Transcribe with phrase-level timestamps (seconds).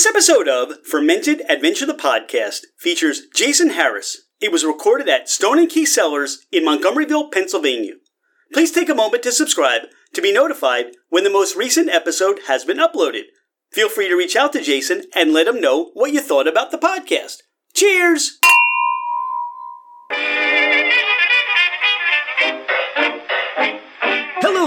[0.00, 4.28] This episode of Fermented Adventure the Podcast features Jason Harris.
[4.40, 7.96] It was recorded at Stone and Key Cellars in Montgomeryville, Pennsylvania.
[8.50, 9.82] Please take a moment to subscribe
[10.14, 13.24] to be notified when the most recent episode has been uploaded.
[13.72, 16.70] Feel free to reach out to Jason and let him know what you thought about
[16.70, 17.42] the podcast.
[17.74, 18.38] Cheers!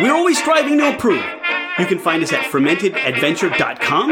[0.00, 1.24] We're always striving to improve.
[1.78, 4.08] You can find us at fermentedadventure.com.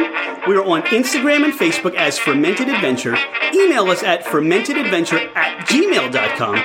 [0.49, 3.17] We are on Instagram and Facebook as Fermented Adventure.
[3.55, 6.57] Email us at fermentedadventure at gmail.com.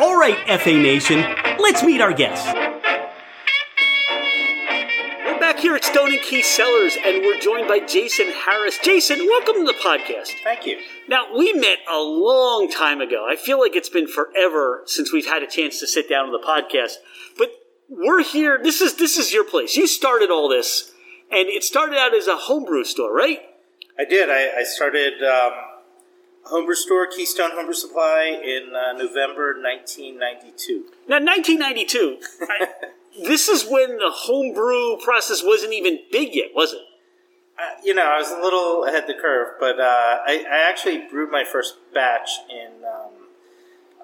[0.00, 1.24] All right, FA Nation,
[1.58, 2.52] let's meet our guests.
[5.24, 8.78] We're back here at Stone and Key Cellars, and we're joined by Jason Harris.
[8.82, 10.32] Jason, welcome to the podcast.
[10.42, 10.78] Thank you.
[11.08, 13.26] Now, we met a long time ago.
[13.28, 16.32] I feel like it's been forever since we've had a chance to sit down on
[16.32, 16.96] the podcast.
[17.38, 17.50] But
[17.88, 18.58] we're here.
[18.62, 19.76] This is this is your place.
[19.76, 20.92] You started all this,
[21.30, 23.40] and it started out as a homebrew store, right?
[23.98, 24.28] I did.
[24.28, 25.52] I, I started um,
[26.44, 30.84] a homebrew store, Keystone Homebrew Supply, in uh, November 1992.
[31.08, 32.18] Now, 1992.
[32.42, 32.68] I,
[33.24, 36.82] this is when the homebrew process wasn't even big yet, was it?
[37.58, 41.06] Uh, you know, I was a little ahead the curve, but uh, I, I, actually
[41.10, 43.12] brewed my first batch in um,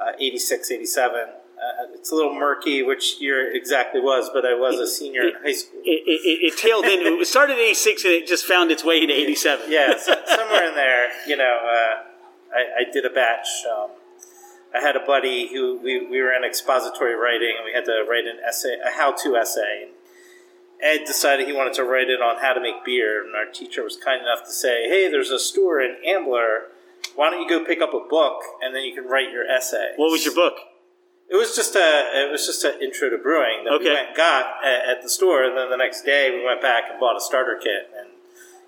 [0.01, 1.29] uh, 86, 87.
[1.63, 5.37] Uh, it's a little murky which year exactly was, but I was a senior it,
[5.37, 5.81] in high school.
[5.85, 7.21] It, it, it tailed in.
[7.21, 9.71] It started in 86 and it just found its way into 87.
[9.71, 12.03] Yeah, so, somewhere in there, you know, uh,
[12.53, 13.47] I, I, did a batch.
[13.71, 13.91] Um,
[14.75, 18.05] I had a buddy who we, we were in expository writing and we had to
[18.09, 19.85] write an essay, a how to essay.
[19.85, 19.93] And
[20.83, 23.85] Ed decided he wanted to write it on how to make beer, and our teacher
[23.85, 26.73] was kind enough to say, "Hey, there's a store in Ambler.
[27.15, 29.93] Why don't you go pick up a book and then you can write your essay?"
[29.95, 30.55] What was your book?
[31.33, 33.85] It was just a it was just an intro to brewing that Okay.
[33.89, 36.61] we went and got at, at the store, and then the next day we went
[36.61, 38.09] back and bought a starter kit and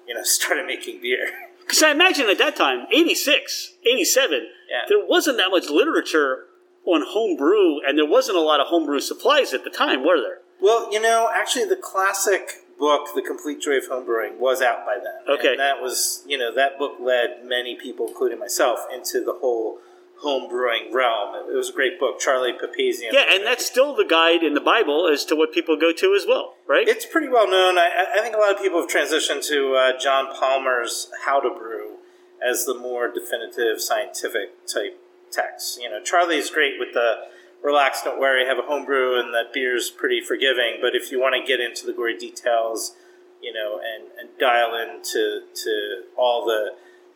[0.09, 1.29] you know started making beer.
[1.61, 4.79] Because I imagine at that time, 86, 87, Yeah.
[4.89, 6.45] there wasn't that much literature
[6.87, 10.41] on homebrew, and there wasn't a lot of homebrew supplies at the time, were there?
[10.61, 14.97] Well, you know, actually, the classic book, "The Complete Joy of Homebrewing," was out by
[15.03, 15.35] then.
[15.37, 15.53] Okay.
[15.53, 19.79] and that was you know that book led many people, including myself, into the whole
[20.23, 21.35] homebrewing realm.
[21.35, 23.13] It was a great book, Charlie Papazian.
[23.13, 26.15] Yeah, and that's still the guide in the Bible as to what people go to
[26.15, 26.89] as well, right?
[26.89, 27.79] It's pretty well known.
[27.79, 31.51] I, I think a lot of people have transitioned to uh, John Palmer's How to
[31.51, 31.97] Brew
[32.45, 35.81] as the more definitive scientific type text.
[35.81, 37.25] You know, Charlie's great with the
[37.63, 40.79] relax, don't worry, have a homebrew, and that beer's pretty forgiving.
[40.81, 42.95] But if you want to get into the gory details,
[43.43, 46.73] you know, and, and dial into to all the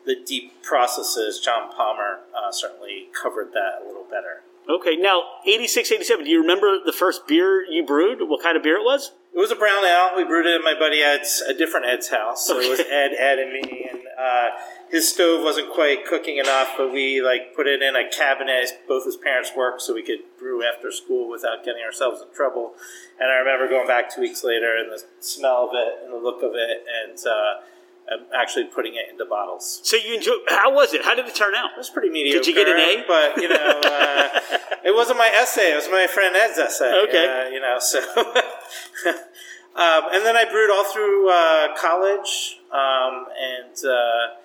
[0.09, 4.41] the deep processes, John Palmer uh, certainly covered that a little better.
[4.67, 8.27] okay, now 86, 87, do you remember the first beer you brewed?
[8.27, 9.11] What kind of beer it was?
[9.33, 10.17] It was a brown ale.
[10.17, 12.47] We brewed it at my buddy Ed's, a different Ed's house.
[12.47, 13.87] So it was Ed, Ed, and me.
[13.91, 14.49] And uh,
[14.89, 18.81] his stove wasn't quite cooking enough, but we like put it in a cabinet.
[18.87, 22.73] Both his parents worked, so we could brew after school without getting ourselves in trouble.
[23.19, 26.17] And I remember going back two weeks later, and the smell of it, and the
[26.17, 27.61] look of it, and uh,
[28.35, 29.81] actually putting it into bottles.
[29.83, 30.33] So you enjoy?
[30.47, 31.03] how was it?
[31.03, 31.71] How did it turn out?
[31.71, 32.39] It was pretty mediocre.
[32.39, 33.03] Did you get an A?
[33.07, 34.39] But you know, uh,
[34.83, 35.71] it wasn't my essay.
[35.71, 36.91] It was my friend Ed's essay.
[37.07, 37.47] Okay.
[37.47, 37.99] Uh, you know, so.
[39.75, 44.35] um, and then I brewed all through uh, college, um, and uh,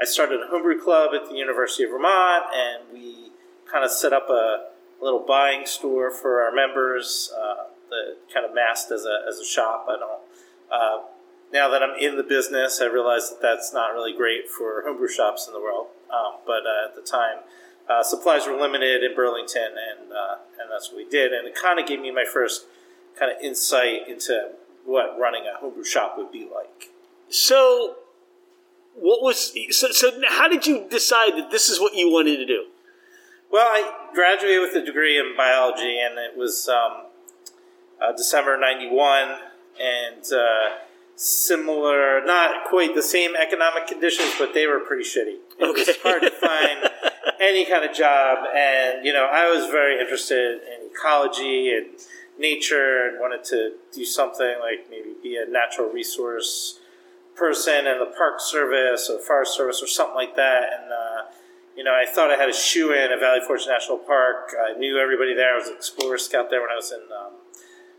[0.00, 3.30] I started a homebrew club at the University of Vermont, and we
[3.70, 4.68] kind of set up a
[5.00, 7.32] little buying store for our members.
[7.36, 9.86] Uh, that kind of masked as a as a shop.
[9.88, 11.02] I don't.
[11.52, 15.08] Now that I'm in the business, I realize that that's not really great for homebrew
[15.08, 15.88] shops in the world.
[16.10, 17.38] Um, but uh, at the time,
[17.88, 21.32] uh, supplies were limited in Burlington, and uh, and that's what we did.
[21.32, 22.66] And it kind of gave me my first
[23.18, 24.52] kind of insight into
[24.84, 26.90] what running a homebrew shop would be like.
[27.28, 27.96] So,
[28.94, 32.46] what was, so, so how did you decide that this is what you wanted to
[32.46, 32.66] do?
[33.50, 37.06] Well, I graduated with a degree in biology, and it was um,
[38.00, 39.36] uh, December '91,
[39.80, 40.76] and uh,
[41.16, 45.36] similar, not quite the same economic conditions, but they were pretty shitty.
[45.58, 45.84] It Okay.
[45.86, 46.90] was hard to find
[47.40, 51.86] any kind of job, and you know, I was very interested in ecology and
[52.38, 56.80] nature, and wanted to do something like maybe be a natural resource
[57.36, 60.92] person in the Park Service or Forest Service or something like that, and.
[60.92, 61.22] Uh,
[61.74, 64.54] you know, I thought I had a shoe in at Valley Forge National Park.
[64.60, 65.54] I knew everybody there.
[65.54, 67.21] I was an Explorer Scout there when I was in um,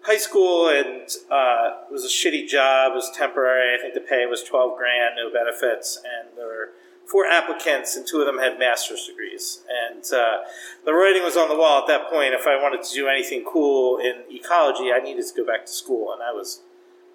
[0.03, 2.91] high school, and uh, it was a shitty job.
[2.91, 3.75] It was temporary.
[3.75, 6.69] I think the pay was twelve grand, no benefits, and there were
[7.05, 9.61] four applicants, and two of them had master's degrees.
[9.67, 10.38] And uh,
[10.85, 12.33] the writing was on the wall at that point.
[12.33, 15.71] If I wanted to do anything cool in ecology, I needed to go back to
[15.71, 16.61] school, and I was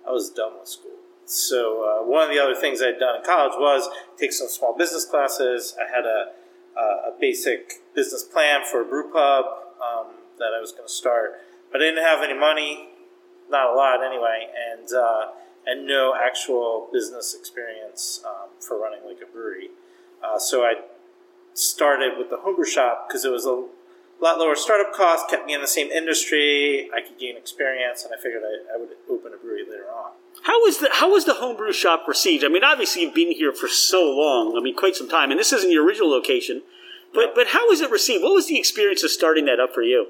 [0.07, 0.93] I was done with school.
[1.25, 3.89] So uh, one of the other things I'd done in college was
[4.19, 5.77] take some small business classes.
[5.79, 6.33] I had a
[6.79, 9.45] a basic business plan for a brew pub
[9.83, 11.33] um, that I was going to start,
[11.75, 12.89] I didn't have any money,
[13.51, 15.27] not a lot anyway, and uh,
[15.67, 19.71] and no actual business experience um, for running like a brewery.
[20.25, 20.75] Uh, so I
[21.55, 23.67] started with the homebrew shop because it was a
[24.21, 28.13] lot lower startup cost, kept me in the same industry, I could gain experience, and
[28.15, 30.13] I figured I, I would open a brewery later on.
[30.43, 32.45] How was the how was the homebrew shop received?
[32.45, 34.57] I mean, obviously you've been here for so long.
[34.57, 36.63] I mean, quite some time, and this isn't your original location.
[37.13, 38.23] But but how was it received?
[38.23, 40.09] What was the experience of starting that up for you?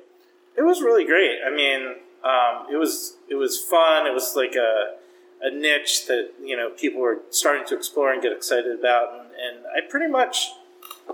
[0.59, 1.39] It was really great.
[1.47, 1.95] I mean,
[2.25, 4.07] um, it was it was fun.
[4.07, 4.97] It was like a
[5.41, 9.31] a niche that you know people were starting to explore and get excited about, and,
[9.31, 10.51] and I pretty much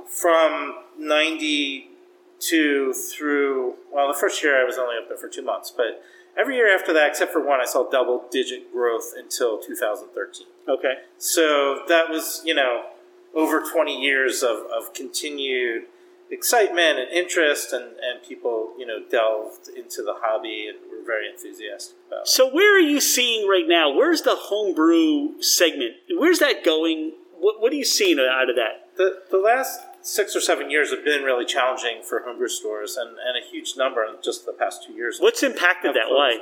[0.08, 6.02] from '92 through well, the first year I was only open for two months, but
[6.36, 10.46] every year after that, except for one, I saw double digit growth until 2013.
[10.68, 10.94] Okay.
[11.18, 12.86] So that was, you know,
[13.34, 15.84] over 20 years of, of continued
[16.34, 21.26] excitement and interest, and, and people, you know, delved into the hobby and were very
[21.30, 22.28] enthusiastic about it.
[22.28, 23.86] So where are you seeing right now?
[23.90, 25.94] Where's the homebrew segment?
[26.10, 27.12] Where's that going?
[27.38, 28.74] What what are you seeing out of that?
[28.96, 33.10] The, the last six or seven years have been really challenging for homebrew stores, and,
[33.10, 35.18] and a huge number in just the past two years.
[35.20, 36.08] What's impacted that?
[36.08, 36.38] Why?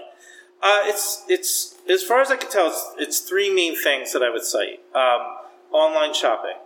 [0.63, 4.23] Uh, it's it's as far as I can tell, it's, it's three main things that
[4.23, 5.23] I would cite: um,
[5.73, 6.59] online shopping,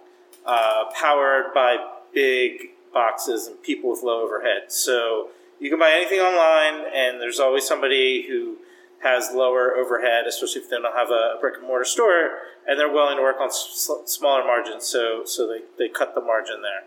[0.45, 1.77] uh, powered by
[2.13, 4.73] big boxes and people with low overhead.
[4.73, 5.29] So
[5.61, 8.57] you can buy anything online, and there's always somebody who
[9.03, 12.23] has lower overhead, especially if they don't have a brick and mortar store,
[12.67, 14.85] and they're willing to work on s- smaller margins.
[14.85, 16.83] So so they, they cut the margin there.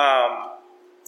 [0.00, 0.32] Um,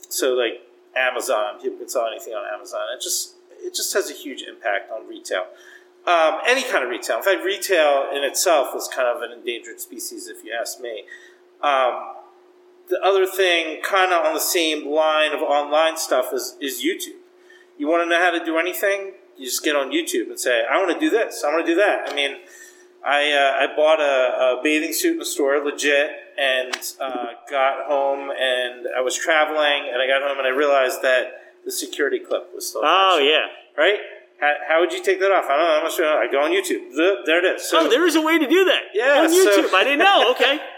[0.08, 0.66] so like
[0.96, 2.82] Amazon, people can sell anything on Amazon.
[2.94, 3.36] It just
[3.66, 5.44] it just has a huge impact on retail.
[6.06, 7.16] Um, any kind of retail.
[7.16, 11.04] In fact, retail in itself is kind of an endangered species, if you ask me.
[11.62, 12.13] Um,
[12.88, 17.18] the other thing, kind of on the same line of online stuff, is is YouTube.
[17.78, 19.12] You want to know how to do anything?
[19.36, 21.42] You just get on YouTube and say, "I want to do this.
[21.44, 22.36] I want to do that." I mean,
[23.04, 27.86] I uh, I bought a, a bathing suit in a store, legit, and uh, got
[27.86, 32.18] home and I was traveling, and I got home and I realized that the security
[32.20, 32.82] clip was still.
[32.84, 33.30] Oh attached.
[33.30, 33.82] yeah.
[33.82, 33.98] right.
[34.40, 35.44] How, how would you take that off?
[35.48, 35.76] I don't know.
[35.78, 36.06] I'm not sure.
[36.06, 36.90] I go on YouTube.
[36.94, 37.62] Th- There it is.
[37.70, 38.82] So Oh, there is a way to do that.
[38.92, 39.72] Yeah, on so- YouTube.
[39.72, 40.30] I didn't know.
[40.32, 40.58] Okay.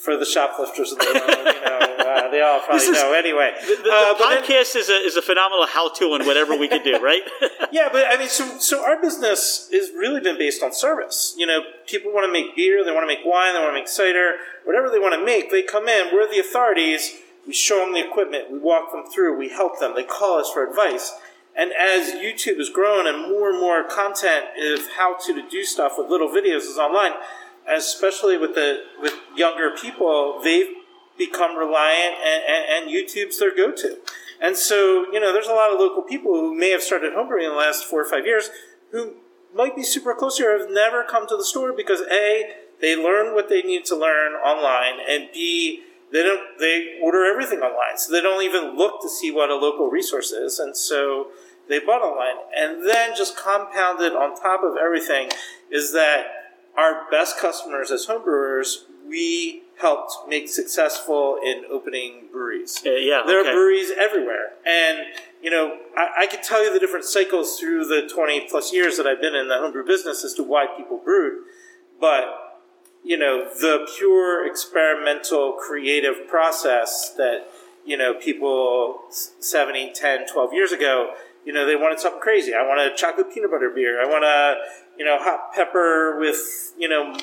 [0.00, 3.52] for the shoplifters the you know, uh, they all probably is- know anyway.
[3.60, 6.26] The, the, Uh, the but then- podcast is a is a phenomenal how to on
[6.26, 6.98] whatever we can do.
[6.98, 7.22] Right.
[7.70, 11.34] Yeah, but I mean, so so our business has really been based on service.
[11.36, 13.80] You know, people want to make beer, they want to make wine, they want to
[13.80, 15.50] make cider, whatever they want to make.
[15.50, 17.16] They come in, we're the authorities.
[17.46, 19.94] We show them the equipment, we walk them through, we help them.
[19.94, 21.12] They call us for advice.
[21.56, 25.92] And as YouTube has grown and more and more content of how to do stuff
[25.98, 27.12] with little videos is online,
[27.70, 30.74] especially with the with younger people, they've
[31.16, 33.98] become reliant, and, and, and YouTube's their go-to.
[34.40, 37.42] And so, you know, there's a lot of local people who may have started homebrewing
[37.42, 38.50] in the last four or five years
[38.92, 39.14] who
[39.54, 43.34] might be super close here, have never come to the store because A, they learn
[43.34, 45.82] what they need to learn online, and B,
[46.12, 47.98] they don't they order everything online.
[47.98, 50.58] So they don't even look to see what a local resource is.
[50.58, 51.28] And so
[51.68, 52.36] they bought online.
[52.56, 55.30] And then just compounded on top of everything
[55.70, 56.37] is that
[56.78, 62.80] our best customers as homebrewers, we helped make successful in opening breweries.
[62.86, 63.22] Uh, yeah.
[63.26, 63.50] There okay.
[63.50, 64.52] are breweries everywhere.
[64.64, 64.98] And,
[65.42, 68.96] you know, I, I could tell you the different cycles through the 20 plus years
[68.96, 71.44] that I've been in the homebrew business as to why people brewed.
[72.00, 72.60] But,
[73.04, 77.48] you know, the pure experimental creative process that,
[77.84, 82.52] you know, people 70, 10, 12 years ago, you know, they wanted something crazy.
[82.52, 84.02] I want a chocolate peanut butter beer.
[84.02, 84.56] I want a,
[84.98, 87.16] you know, hot pepper with, you know,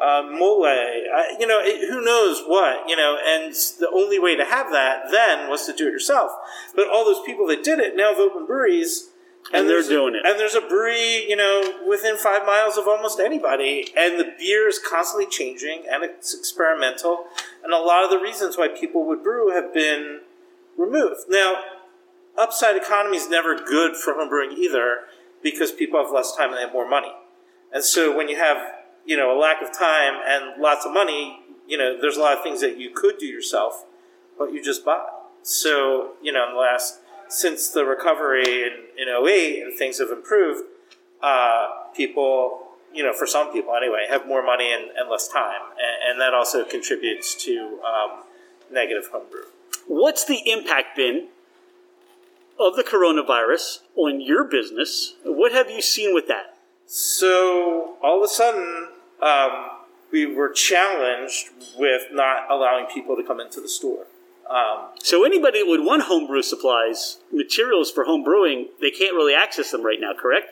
[0.00, 4.34] uh, mole, I, you know, it, who knows what, you know, and the only way
[4.34, 6.30] to have that then was to do it yourself.
[6.74, 9.10] But all those people that did it now have opened breweries,
[9.52, 10.22] and they're there's a- doing it.
[10.24, 14.68] And there's a brewery, you know, within five miles of almost anybody, and the beer
[14.68, 17.24] is constantly changing, and it's experimental,
[17.62, 20.20] and a lot of the reasons why people would brew have been
[20.78, 21.22] removed.
[21.28, 21.56] Now,
[22.38, 25.00] upside economy is never good for homebrewing either,
[25.42, 27.12] because people have less time and they have more money,
[27.72, 28.58] and so when you have
[29.04, 32.36] you know a lack of time and lots of money, you know, there's a lot
[32.36, 33.84] of things that you could do yourself,
[34.38, 35.06] but you just buy.
[35.42, 40.10] So you know, in the last since the recovery in, in 08 and things have
[40.10, 40.64] improved,
[41.22, 45.60] uh, people, you know, for some people anyway, have more money and, and less time.
[45.70, 48.24] And, and that also contributes to um,
[48.72, 49.44] negative homebrew.
[49.86, 51.28] What's the impact been
[52.60, 55.14] of the coronavirus on your business?
[55.24, 56.56] What have you seen with that?
[56.86, 58.88] So all of a sudden,
[59.22, 59.70] um,
[60.12, 64.06] we were challenged with not allowing people to come into the store.
[64.48, 69.34] Um, So anybody that would want homebrew supplies, materials for home brewing, they can't really
[69.34, 70.48] access them right now, correct?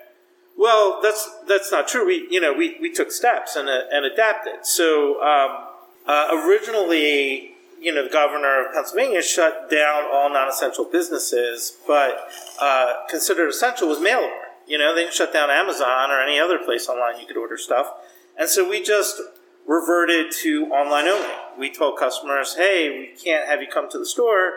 [0.57, 2.05] Well, that's that's not true.
[2.05, 4.67] We you know we, we took steps and uh, and adapted.
[4.67, 5.69] So um,
[6.07, 12.29] uh, originally, you know, the governor of Pennsylvania shut down all non-essential businesses, but
[12.61, 14.35] uh, considered essential was mail order.
[14.67, 17.57] You know, they didn't shut down Amazon or any other place online you could order
[17.57, 17.93] stuff,
[18.39, 19.21] and so we just
[19.67, 21.29] reverted to online only.
[21.59, 24.53] We told customers, "Hey, we can't have you come to the store."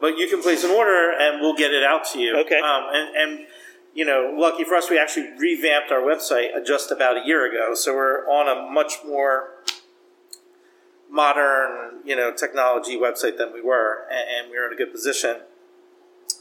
[0.00, 2.36] But you can place an order and we'll get it out to you.
[2.40, 2.58] Okay.
[2.58, 3.46] Um, and, and
[3.94, 7.74] you know, lucky for us, we actually revamped our website just about a year ago.
[7.74, 9.50] So we're on a much more
[11.14, 14.92] modern, you know, technology website than we were, and, and we were in a good
[14.92, 15.36] position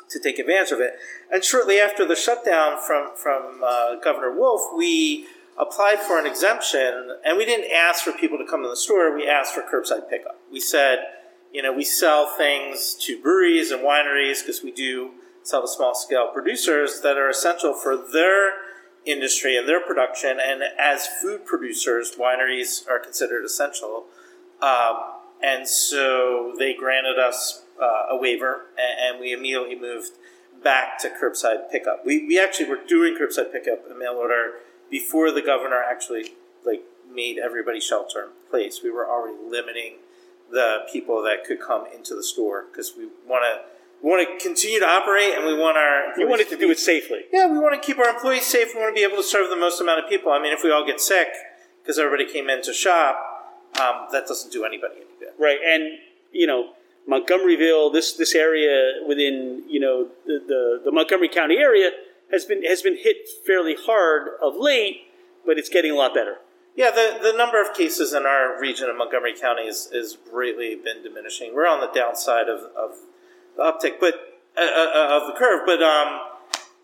[0.09, 0.93] to take advantage of it.
[1.31, 5.27] And shortly after the shutdown from from uh, Governor Wolf, we
[5.57, 9.15] applied for an exemption, and we didn't ask for people to come to the store.
[9.15, 10.39] We asked for curbside pickup.
[10.51, 10.99] We said,
[11.51, 15.11] you know, we sell things to breweries and wineries because we do
[15.43, 18.53] sell to small scale producers that are essential for their
[19.05, 20.39] industry and their production.
[20.43, 24.05] And as food producers, wineries are considered essential.
[24.63, 24.97] Um,
[25.43, 30.11] and so they granted us uh, a waiver, and, and we immediately moved
[30.63, 32.05] back to curbside pickup.
[32.05, 34.53] We, we actually were doing curbside pickup and mail order
[34.89, 38.79] before the governor actually like made everybody shelter in place.
[38.81, 39.95] We were already limiting
[40.49, 43.65] the people that could come into the store because we want to
[44.01, 46.71] we want to continue to operate and we want our employees wanted to be- do
[46.71, 47.21] it safely.
[47.31, 48.71] yeah, we want to keep our employees safe.
[48.73, 50.31] We want to be able to serve the most amount of people.
[50.31, 51.29] I mean, if we all get sick
[51.81, 53.32] because everybody came in to shop,
[53.79, 55.33] um, that doesn't do anybody any good.
[55.39, 55.99] Right, and
[56.31, 56.73] you know
[57.09, 61.91] Montgomeryville, this this area within you know the, the, the Montgomery County area
[62.31, 65.07] has been has been hit fairly hard of late,
[65.45, 66.37] but it's getting a lot better.
[66.75, 70.75] Yeah, the, the number of cases in our region of Montgomery County is, is greatly
[70.75, 71.53] been diminishing.
[71.53, 72.97] We're on the downside of, of
[73.55, 74.15] the uptick, but
[74.57, 75.67] uh, uh, of the curve.
[75.67, 76.19] But um,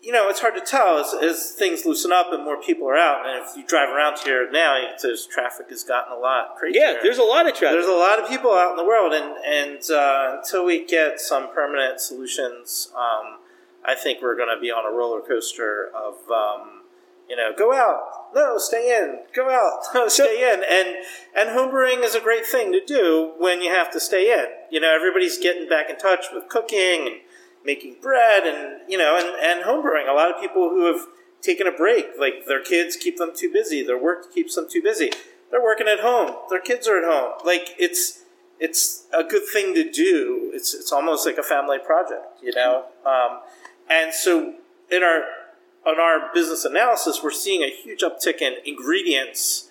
[0.02, 2.96] you know, it's hard to tell as, as things loosen up and more people are
[2.96, 3.26] out.
[3.28, 6.80] And if you drive around here now, you- there's traffic has gotten a lot crazier.
[6.80, 7.76] Yeah, there's a lot of traffic.
[7.76, 11.20] There's a lot of people out in the world, and and uh, until we get
[11.20, 13.38] some permanent solutions, um,
[13.84, 16.82] I think we're going to be on a roller coaster of um,
[17.28, 18.00] you know go out,
[18.34, 20.96] no, stay in, go out, no, stay in, and
[21.36, 24.46] and homebrewing is a great thing to do when you have to stay in.
[24.70, 27.16] You know, everybody's getting back in touch with cooking and
[27.64, 30.08] making bread, and you know, and and homebrewing.
[30.08, 31.06] A lot of people who have
[31.42, 34.82] taken a break, like their kids keep them too busy, their work keeps them too
[34.82, 35.10] busy.
[35.50, 36.36] They're working at home.
[36.48, 37.32] Their kids are at home.
[37.44, 38.22] Like it's
[38.58, 40.50] it's a good thing to do.
[40.54, 42.84] It's it's almost like a family project, you know.
[43.04, 43.40] Um,
[43.88, 44.54] and so
[44.90, 45.22] in our
[45.86, 49.70] on our business analysis, we're seeing a huge uptick in ingredients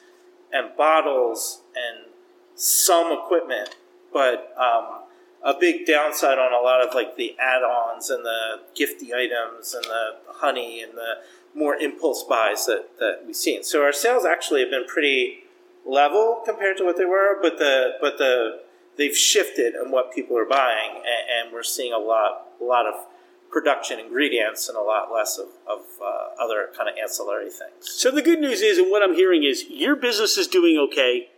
[0.52, 2.12] and bottles and
[2.56, 3.76] some equipment,
[4.12, 5.02] but um,
[5.44, 9.84] a big downside on a lot of like the add-ons and the gifty items and
[9.86, 11.14] the honey and the
[11.56, 13.64] more impulse buys that that we've seen.
[13.64, 15.44] So our sales actually have been pretty
[15.86, 18.62] level compared to what they were, but the but the
[18.98, 22.86] they've shifted in what people are buying, and, and we're seeing a lot a lot
[22.86, 23.06] of
[23.50, 27.82] production ingredients and a lot less of, of uh, other kind of ancillary things.
[27.82, 31.30] So the good news is, and what I'm hearing is, your business is doing okay.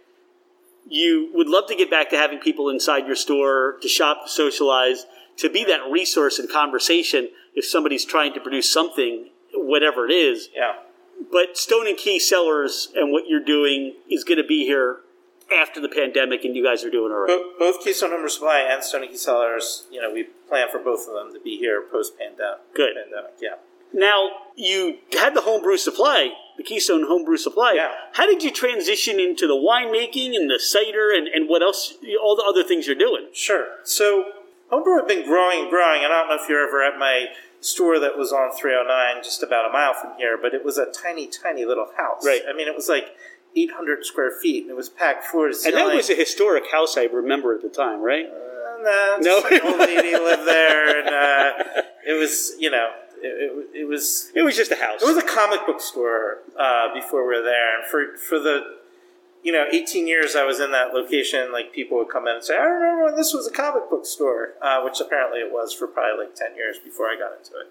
[0.88, 4.30] You would love to get back to having people inside your store to shop, to
[4.30, 5.06] socialize,
[5.38, 10.50] to be that resource and conversation if somebody's trying to produce something, whatever it is.
[10.56, 10.74] Yeah.
[11.32, 15.02] But Stone and Key Cellars and what you're doing is going to be here
[15.56, 17.28] after the pandemic, and you guys are doing all right.
[17.28, 20.80] Both, both Keystone Home Supply and Stone and Key Cellars, you know, we plan for
[20.80, 22.74] both of them to be here post pandemic.
[22.74, 22.96] Good.
[22.96, 23.56] Pandemic, yeah.
[23.94, 26.30] Now, you had the homebrew supply,
[26.62, 27.74] the Keystone homebrew supply.
[27.76, 27.92] Yeah.
[28.14, 32.36] How did you transition into the winemaking and the cider and, and what else, all
[32.36, 33.28] the other things you're doing?
[33.34, 33.68] Sure.
[33.84, 34.26] So
[34.70, 37.28] homebrew had been growing and growing, and I don't know if you're ever at my
[37.62, 40.86] store that was on 309, just about a mile from here, but it was a
[40.92, 42.26] tiny, tiny little house.
[42.26, 42.42] Right.
[42.48, 43.16] I mean, it was like
[43.56, 45.80] 800 square feet, and it was packed floor to ceiling.
[45.80, 48.26] And that was a historic house I remember at the time, right?
[48.26, 49.44] Uh, nah, No?
[49.50, 52.90] an old lady lived there, and uh, it was, you know,
[53.22, 55.02] it, it, it was It was just a house.
[55.02, 58.78] it was a comic book store uh, before we were there, and for for the
[59.44, 62.44] you know 18 years I was in that location, like people would come in and
[62.44, 65.74] say, "I remember when this was a comic book store," uh, which apparently it was
[65.74, 67.68] for probably like 10 years before I got into it.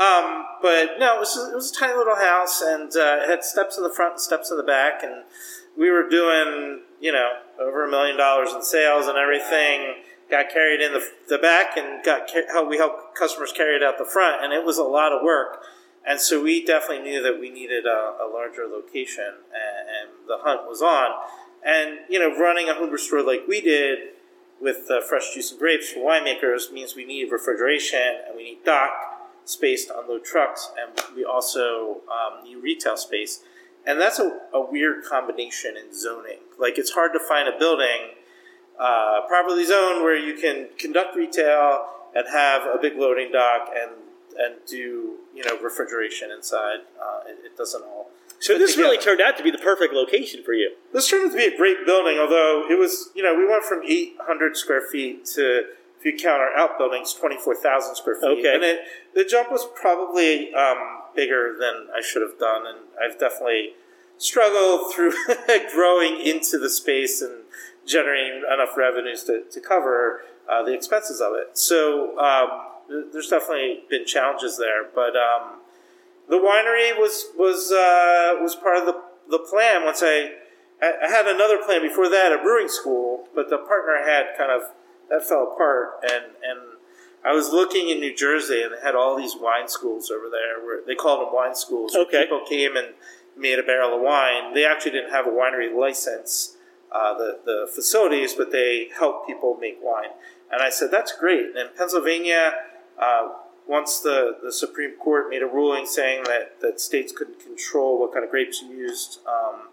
[0.00, 3.42] Um, but no, it was it was a tiny little house, and uh, it had
[3.44, 5.24] steps in the front, and steps in the back, and
[5.76, 9.94] we were doing you know over a million dollars in sales and everything.
[10.30, 12.28] Got carried in the, the back and got
[12.68, 15.62] we helped customers carry it out the front, and it was a lot of work.
[16.06, 20.38] And so we definitely knew that we needed a, a larger location, and, and the
[20.38, 21.10] hunt was on.
[21.64, 23.98] And you know, running a homebrew store like we did
[24.60, 28.64] with uh, fresh juice and grapes for winemakers means we need refrigeration and we need
[28.64, 28.90] dock
[29.44, 33.40] space to unload trucks, and we also um, need retail space.
[33.86, 36.40] And that's a, a weird combination in zoning.
[36.58, 38.12] Like it's hard to find a building
[38.78, 43.92] uh, properly zoned where you can conduct retail and have a big loading dock and
[44.38, 46.80] and do you know refrigeration inside.
[47.00, 48.10] Uh, it, it doesn't all.
[48.38, 50.72] so this really turned out to be the perfect location for you.
[50.92, 53.64] This turned out to be a great building, although it was, you know, we went
[53.64, 55.64] from 800 square feet to,
[55.98, 58.38] if you count our outbuildings, 24,000 square feet.
[58.38, 58.54] Okay.
[58.54, 58.80] And it,
[59.14, 63.72] the jump was probably um, bigger than I should have done, and I've definitely
[64.18, 65.12] struggled through
[65.74, 67.42] growing into the space and
[67.86, 71.56] generating enough revenues to, to cover uh, the expenses of it.
[71.58, 72.48] So um,
[73.12, 75.60] there's definitely been challenges there, but um,
[76.28, 79.84] the winery was was uh, was part of the the plan.
[79.84, 80.32] Once I
[80.80, 84.62] I had another plan before that, a brewing school, but the partner had kind of
[85.10, 86.60] that fell apart, and and
[87.24, 90.64] I was looking in New Jersey, and they had all these wine schools over there
[90.64, 91.92] where they called them wine schools.
[91.94, 92.22] where Okay.
[92.22, 92.94] people came and
[93.36, 94.54] made a barrel of wine.
[94.54, 96.56] They actually didn't have a winery license,
[96.92, 100.10] uh, the the facilities, but they helped people make wine.
[100.50, 101.46] And I said that's great.
[101.48, 102.52] And in Pennsylvania.
[102.98, 103.28] Uh,
[103.68, 108.12] once the, the Supreme Court made a ruling saying that, that states couldn't control what
[108.12, 109.68] kind of grapes you used, um,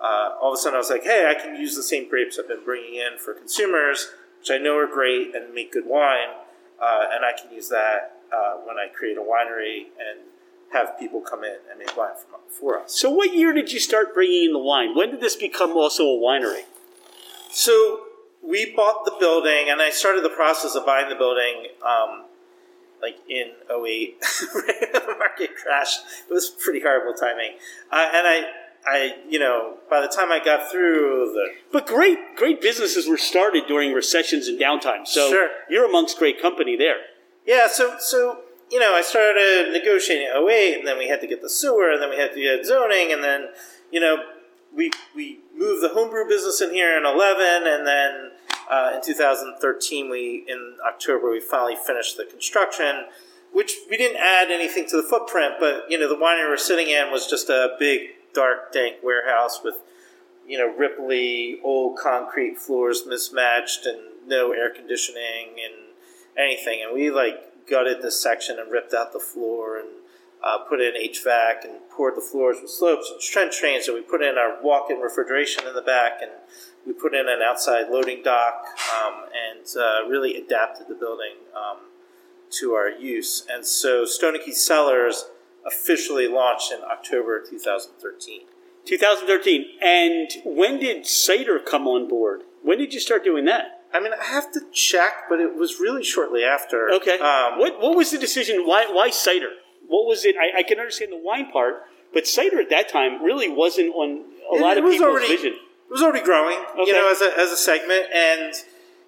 [0.00, 2.38] uh, all of a sudden I was like, hey, I can use the same grapes
[2.38, 4.08] I've been bringing in for consumers,
[4.38, 6.28] which I know are great and make good wine,
[6.80, 10.20] uh, and I can use that uh, when I create a winery and
[10.72, 12.98] have people come in and make wine from, for us.
[12.98, 14.94] So what year did you start bringing in the wine?
[14.94, 16.64] When did this become also a winery?
[17.50, 18.04] So
[18.42, 22.24] we bought the building, and I started the process of buying the building um,
[23.00, 24.16] like in 08,
[24.54, 26.00] right when the market crashed.
[26.28, 27.52] It was pretty horrible timing.
[27.90, 28.42] Uh, and I,
[28.86, 33.16] I, you know, by the time I got through the But great, great businesses were
[33.16, 35.06] started during recessions and downtime.
[35.06, 35.48] So Sure.
[35.68, 36.96] you're amongst great company there.
[37.46, 41.26] Yeah, so so you know, I started negotiating in 08, and then we had to
[41.26, 43.48] get the sewer, and then we had to get zoning, and then
[43.90, 44.16] you know,
[44.74, 48.30] we we moved the homebrew business in here in 11, and then
[48.70, 53.04] uh, in 2013, we in October we finally finished the construction,
[53.52, 56.88] which we didn't add anything to the footprint, but you know, the winery we're sitting
[56.88, 59.76] in was just a big, dark, dank warehouse with
[60.46, 65.92] you know, ripply old concrete floors mismatched and no air conditioning and
[66.36, 66.82] anything.
[66.82, 69.88] And we like gutted this section and ripped out the floor and
[70.42, 74.02] uh, put in HVAC and poured the floors with slopes and trench drains, And we
[74.02, 76.30] put in our walk-in refrigeration in the back and
[76.86, 78.66] we put in an outside loading dock
[78.98, 81.78] um, and uh, really adapted the building um,
[82.50, 83.46] to our use.
[83.48, 85.26] And so Stone and Key Cellars
[85.64, 88.42] officially launched in October 2013.
[88.84, 89.64] 2013.
[89.80, 92.42] And when did cider come on board?
[92.62, 93.82] When did you start doing that?
[93.94, 96.90] I mean, I have to check, but it was really shortly after.
[96.94, 97.18] Okay.
[97.18, 98.66] Um, what what was the decision?
[98.66, 99.50] Why why cider?
[99.92, 100.36] What was it?
[100.36, 101.82] I, I can understand the wine part,
[102.14, 105.52] but cider at that time really wasn't on a lot of people's already, vision.
[105.52, 106.86] It was already growing, Okay.
[106.86, 108.06] you know, as a, as a segment.
[108.14, 108.54] And,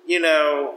[0.07, 0.77] you know,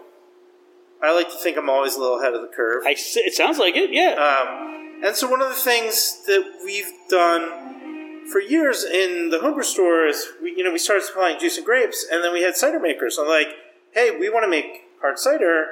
[1.04, 2.84] I like to think I'm always a little ahead of the curve.
[2.88, 3.89] I it sounds like it.
[3.91, 4.13] Yeah.
[4.15, 9.63] Um, and so one of the things that we've done for years in the homebrew
[9.63, 12.56] store is we, you know, we started supplying juice and grapes, and then we had
[12.56, 13.17] cider makers.
[13.20, 13.50] I'm like,
[13.93, 15.67] hey, we want to make hard cider,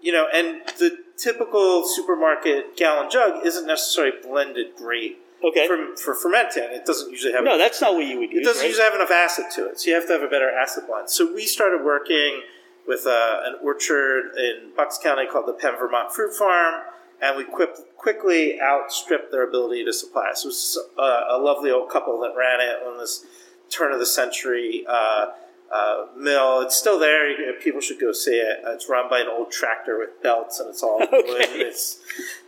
[0.00, 5.66] you know, and the typical supermarket gallon jug isn't necessarily blended great okay.
[5.66, 6.64] for, for fermenting.
[6.70, 8.40] It doesn't usually have no, that's not what you would use.
[8.40, 8.68] it doesn't right?
[8.68, 11.10] usually have enough acid to it, so you have to have a better acid blend.
[11.10, 12.42] So we started working
[12.86, 16.82] with uh, an orchard in Bucks County called the Penn Vermont Fruit Farm,
[17.22, 20.44] and we quick, quickly outstripped their ability to supply us.
[20.44, 23.26] It was uh, a lovely old couple that ran it on this
[23.68, 25.26] turn of the century uh,
[25.72, 26.60] uh, mill.
[26.62, 27.28] It's still there.
[27.30, 28.60] You- People should go see it.
[28.66, 31.08] It's run by an old tractor with belts, and it's all wood.
[31.12, 31.98] It's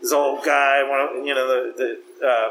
[0.01, 0.83] this old guy.
[0.89, 2.49] One of, you know the the uh,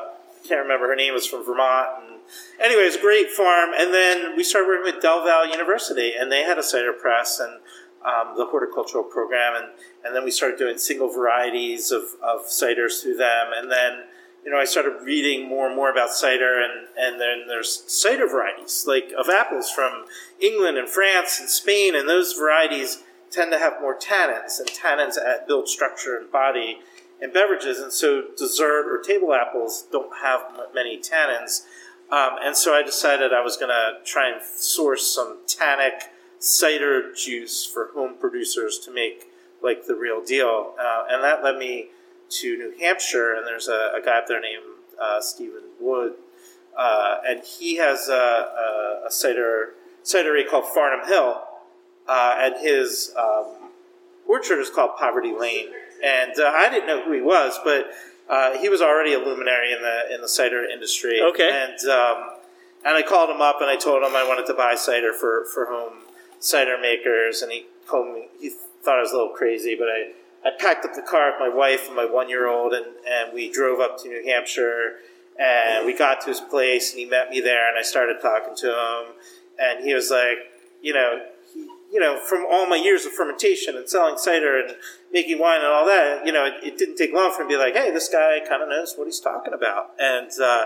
[0.47, 1.87] can't remember her name was from Vermont.
[2.03, 2.19] And
[2.61, 3.71] anyways, great farm.
[3.77, 7.59] And then we started working with DelVal University, and they had a cider press and
[8.05, 9.71] um, the horticultural program, and
[10.05, 14.03] and then we started doing single varieties of of ciders through them, and then
[14.43, 18.27] you know, I started reading more and more about cider, and, and then there's cider
[18.27, 20.05] varieties like of apples from
[20.39, 25.17] England and France and Spain, and those varieties tend to have more tannins, and tannins
[25.47, 26.79] build structure and body
[27.21, 30.41] in beverages, and so dessert or table apples don't have
[30.73, 31.65] many tannins.
[32.11, 37.13] Um, and so I decided I was going to try and source some tannic cider
[37.13, 39.27] juice for home producers to make
[39.63, 41.89] like the real deal, uh, and that led me
[42.31, 44.63] to New Hampshire, and there's a, a guy up there named
[44.99, 46.13] uh, Stephen Wood,
[46.77, 51.41] uh, and he has a, a, a cider cidery called Farnum Hill,
[52.07, 53.71] uh, and his um,
[54.27, 55.69] orchard is called Poverty Lane.
[56.03, 57.91] And uh, I didn't know who he was, but
[58.27, 61.21] uh, he was already a luminary in the in the cider industry.
[61.21, 61.49] Okay.
[61.49, 62.31] and um,
[62.83, 65.45] and I called him up and I told him I wanted to buy cider for
[65.53, 66.05] for home
[66.39, 70.13] cider makers, and he told me he thought I was a little crazy, but I.
[70.43, 73.33] I packed up the car with my wife and my one year old, and, and
[73.33, 74.97] we drove up to New Hampshire.
[75.39, 78.55] And we got to his place, and he met me there, and I started talking
[78.57, 79.13] to him.
[79.57, 80.37] And he was like,
[80.81, 81.19] you know,
[81.53, 84.75] he, you know, from all my years of fermentation and selling cider and
[85.11, 87.55] making wine and all that, you know, it, it didn't take long for him to
[87.55, 89.91] be like, hey, this guy kind of knows what he's talking about.
[89.99, 90.65] And, uh,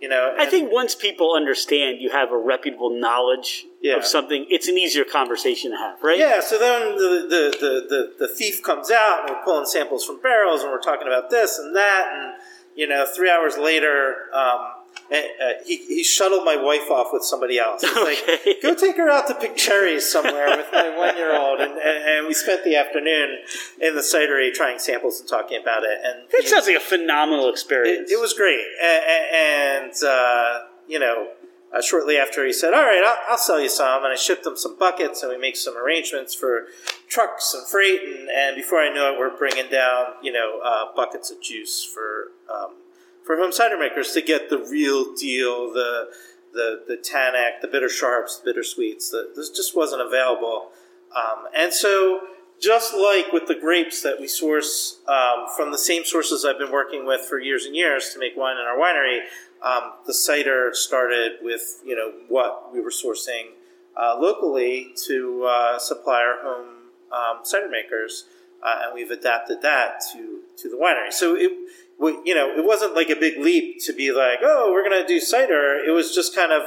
[0.00, 3.96] you know, I think once people understand you have a reputable knowledge Yeah.
[3.96, 6.18] of something, it's an easier conversation to have, right?
[6.18, 7.86] Yeah, so then the, the, the,
[8.18, 11.30] the, the thief comes out and we're pulling samples from barrels and we're talking about
[11.30, 12.10] this and that.
[12.12, 12.34] And,
[12.76, 14.58] you know, three hours later, um,
[15.10, 15.22] eh,
[15.64, 17.82] he, he shuttled my wife off with somebody else.
[17.96, 18.04] Okay.
[18.44, 21.60] like, go take her out to pick cherries somewhere with my one year old.
[21.60, 23.38] And, and, and we spent the afternoon
[23.80, 25.98] in the cidery trying samples and talking about it.
[26.04, 28.10] And That sounds like a phenomenal experience.
[28.10, 28.60] it, it was great.
[28.82, 31.28] And, uh, you know,
[31.72, 34.04] uh, shortly after he said, All right, I'll, I'll sell you some.
[34.04, 36.66] And I shipped him some buckets and we make some arrangements for
[37.08, 38.00] trucks and freight.
[38.02, 41.84] And, and before I know it, we're bringing down, you know, uh, buckets of juice
[41.84, 42.74] for, um,
[43.24, 46.08] for home cider makers to get the real deal, the,
[46.52, 49.10] the, the tannic, the bitter sharps, the bitter sweets.
[49.10, 50.70] The, this just wasn't available.
[51.14, 52.20] Um, and so,
[52.60, 56.72] just like with the grapes that we source um, from the same sources I've been
[56.72, 59.20] working with for years and years to make wine in our winery,
[59.62, 63.52] um, the cider started with you know what we were sourcing
[64.00, 66.76] uh, locally to uh, supply our home
[67.12, 68.24] um, cider makers,
[68.62, 71.12] uh, and we've adapted that to to the winery.
[71.12, 71.52] So it
[72.24, 75.06] you know it wasn't like a big leap to be like oh we're going to
[75.06, 75.76] do cider.
[75.76, 76.62] It was just kind of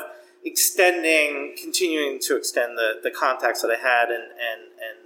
[0.46, 5.03] extending, continuing to extend the, the contacts that I had, and and and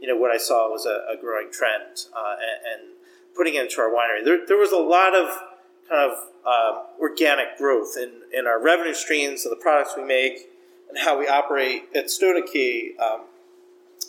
[0.00, 2.92] you know what I saw was a, a growing trend, uh, and, and
[3.36, 4.24] putting it into our winery.
[4.24, 5.28] There, there was a lot of
[5.88, 10.48] kind of um, organic growth in, in our revenue streams and the products we make
[10.88, 12.98] and how we operate at Stodakey.
[13.00, 13.22] Um,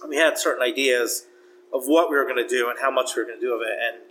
[0.08, 1.26] we had certain ideas
[1.74, 3.54] of what we were going to do and how much we were going to do
[3.54, 4.02] of it, and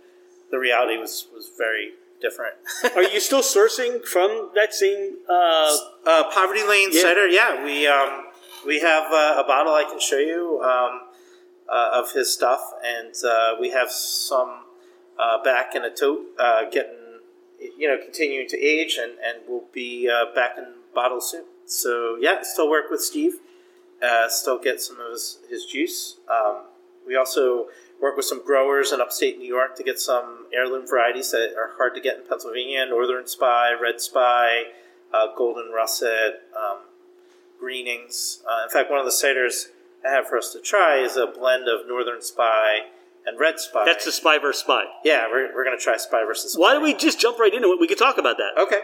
[0.51, 2.55] the reality was was very different.
[2.95, 5.15] Are you still sourcing from that same?
[5.29, 7.01] Uh, Uh, Poverty Lane Yeah.
[7.01, 8.25] cider, yeah, we um,
[8.65, 11.01] we have uh, a bottle I can show you um,
[11.71, 14.65] uh, of his stuff, and uh, we have some
[15.19, 17.19] uh, back in a tote, uh, getting
[17.77, 21.45] you know continuing to age, and and we'll be uh, back in bottles soon.
[21.65, 23.35] So yeah, still work with Steve,
[24.29, 26.17] still get some of his, his juice.
[26.29, 26.63] Um,
[27.05, 27.67] we also
[28.01, 31.73] work with some growers in upstate New York to get some heirloom varieties that are
[31.77, 34.63] hard to get in Pennsylvania: Northern Spy, Red Spy,
[35.37, 36.79] Golden Russet, um,
[37.59, 38.41] Greenings.
[38.63, 39.67] In fact, one of the ciders
[40.03, 42.79] have for us to try is a blend of Northern Spy
[43.25, 43.83] and Red Spy.
[43.85, 44.83] that's the spy versus spy.
[45.03, 46.53] yeah, we're, we're going to try Spy versus.
[46.53, 46.61] Spy.
[46.61, 47.79] Why don't we just jump right into it?
[47.79, 48.59] We could talk about that.
[48.61, 48.81] Okay.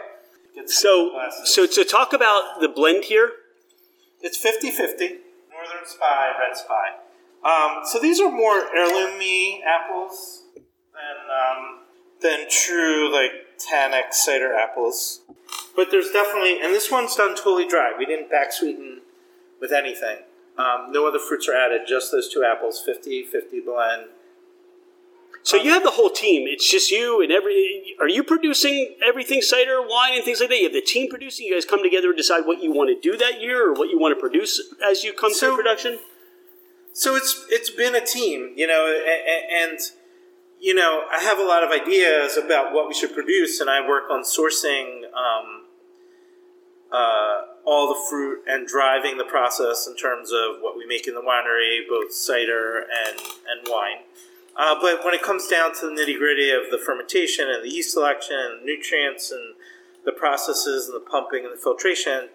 [0.66, 1.10] So,
[1.44, 3.30] so to talk about the blend here,
[4.22, 5.08] It's 50 50.
[5.52, 6.94] Northern Spy, Red Spy.
[7.44, 11.78] Um, so these are more heirloomy apples than, um,
[12.22, 15.20] than true, like, tannic cider apples.
[15.74, 17.92] But there's definitely, and this one's done totally dry.
[17.96, 19.02] We didn't back sweeten
[19.60, 20.18] with anything.
[20.58, 24.06] Um, no other fruits are added, just those two apples, 50 50 blend.
[25.42, 26.46] so you have the whole team.
[26.48, 27.94] It's just you and every.
[28.00, 30.56] Are you producing everything cider, wine, and things like that?
[30.56, 31.46] You have the team producing.
[31.46, 33.90] You guys come together and decide what you want to do that year or what
[33.90, 35.98] you want to produce as you come So- to production.
[36.94, 39.78] So it's it's been a team, you know, and, and
[40.58, 43.86] you know I have a lot of ideas about what we should produce, and I
[43.86, 45.65] work on sourcing um,
[46.92, 51.14] uh, all the fruit and driving the process in terms of what we make in
[51.14, 53.98] the winery, both cider and, and wine.
[54.56, 57.68] Uh, but when it comes down to the nitty gritty of the fermentation and the
[57.68, 59.54] yeast selection and the nutrients and
[60.04, 62.28] the processes and the pumping and the filtration,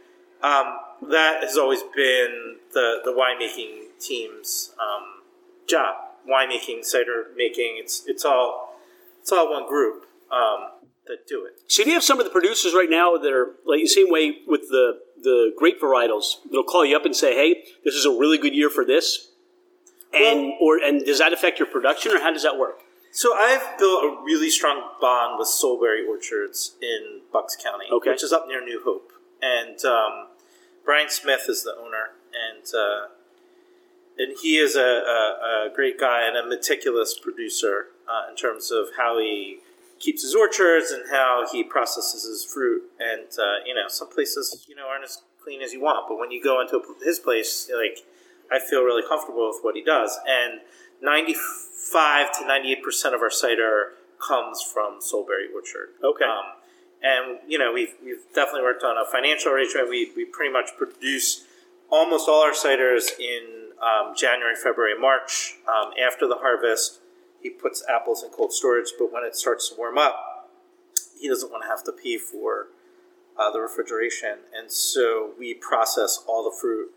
[0.44, 0.78] um,
[1.10, 5.24] that has always been the, the winemaking team's um,
[5.68, 5.96] job.
[6.30, 8.76] Winemaking, cider making, it's, it's, all,
[9.20, 10.06] it's all one group.
[10.32, 10.70] Um,
[11.08, 11.60] that do it.
[11.68, 14.10] So do you have some of the producers right now that are like the same
[14.10, 16.36] way with the the grape varietals?
[16.52, 19.32] They'll call you up and say, "Hey, this is a really good year for this,"
[20.14, 22.82] and Well- or and does that affect your production, or how does that work?
[23.14, 28.12] So I've built a really strong bond with Solebury Orchards in Bucks County, Okay.
[28.12, 29.12] which is up near New Hope,
[29.42, 30.28] and um,
[30.86, 33.08] Brian Smith is the owner, and uh,
[34.18, 38.72] and he is a, a, a great guy and a meticulous producer uh, in terms
[38.72, 39.60] of how he
[40.02, 42.82] keeps his orchards and how he processes his fruit.
[43.00, 46.18] And uh, you know, some places you know aren't as clean as you want, but
[46.18, 48.00] when you go into his place, like
[48.52, 50.20] I feel really comfortable with what he does.
[50.28, 50.62] And
[51.02, 55.90] ninety-five to ninety-eight percent of our cider comes from Solebury Orchard.
[56.04, 56.26] Okay.
[56.26, 56.48] Um,
[57.02, 59.90] and you know, we've we've definitely worked on a financial arrangement.
[59.90, 61.46] We we pretty much produce
[61.90, 65.56] almost all our ciders in um, January, February, March.
[65.68, 67.01] Um, after the harvest,
[67.42, 68.94] he puts apples in cold storage.
[68.98, 70.50] But when it starts to warm up,
[71.20, 72.68] he doesn't want to have to pay for
[73.38, 76.90] uh, the refrigeration, and so we process all the fruit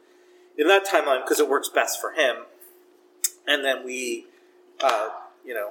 [0.58, 2.36] in that timeline because it works best for him.
[3.46, 4.26] And then we,
[4.80, 5.10] uh,
[5.44, 5.70] you know,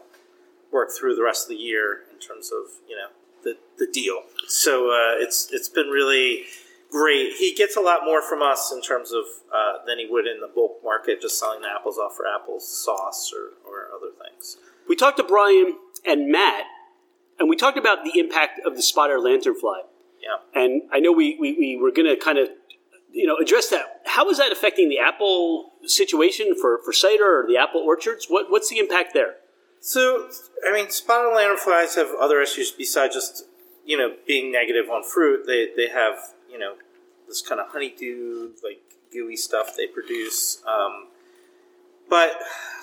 [0.71, 3.07] work through the rest of the year in terms of you know
[3.43, 4.23] the, the deal.
[4.47, 6.45] So uh, it's it's been really
[6.93, 7.34] great.
[7.39, 10.39] He gets a lot more from us in terms of uh, than he would in
[10.39, 14.58] the bulk market, just selling the apples off for apples sauce or, or other things.
[14.88, 16.65] We talked to Brian and Matt,
[17.39, 19.82] and we talked about the impact of the spotted lanternfly.
[20.21, 20.62] Yeah.
[20.62, 22.49] And I know we, we, we were going to kind of,
[23.12, 24.01] you know, address that.
[24.06, 28.27] How is that affecting the apple situation for, for cider or the apple orchards?
[28.29, 29.36] What, what's the impact there?
[29.79, 30.29] So,
[30.65, 33.45] I mean, spotted lanternflies have other issues besides just,
[33.84, 35.45] you know, being negative on fruit.
[35.45, 36.15] They, they have,
[36.49, 36.75] you know,
[37.34, 38.80] this kind of honeydew, like
[39.12, 40.62] gooey stuff they produce.
[40.67, 41.08] Um,
[42.08, 42.34] but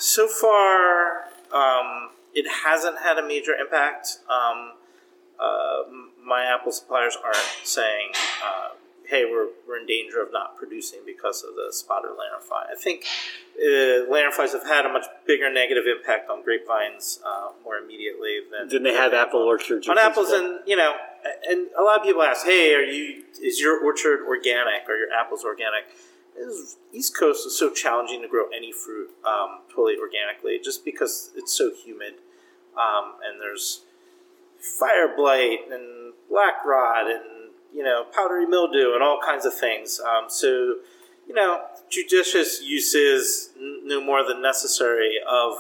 [0.01, 4.19] so far, um, it hasn't had a major impact.
[4.29, 4.73] Um,
[5.39, 5.83] uh,
[6.27, 8.11] my apple suppliers aren't saying,
[8.45, 8.71] uh,
[9.11, 12.71] hey, we're, we're in danger of not producing because of the spotted lanternfly.
[12.73, 13.05] I think
[13.59, 18.69] uh, lanternflies have had a much bigger negative impact on grapevines uh, more immediately than
[18.69, 19.89] Then they have apple orchards.
[19.89, 20.95] on apples and you know
[21.49, 25.13] and a lot of people ask hey are you is your orchard organic or your
[25.13, 25.85] apples organic
[26.37, 31.31] This east coast is so challenging to grow any fruit um, totally organically just because
[31.37, 32.15] it's so humid
[32.79, 33.83] um, and there's
[34.59, 37.40] fire blight and black rot and
[37.73, 40.77] you know powdery mildew and all kinds of things um, so
[41.27, 45.53] you know judicious uses n- no more than necessary of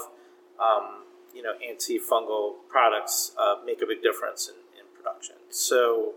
[0.61, 5.37] um, you know antifungal products uh, make a big difference in, in production.
[5.49, 6.15] So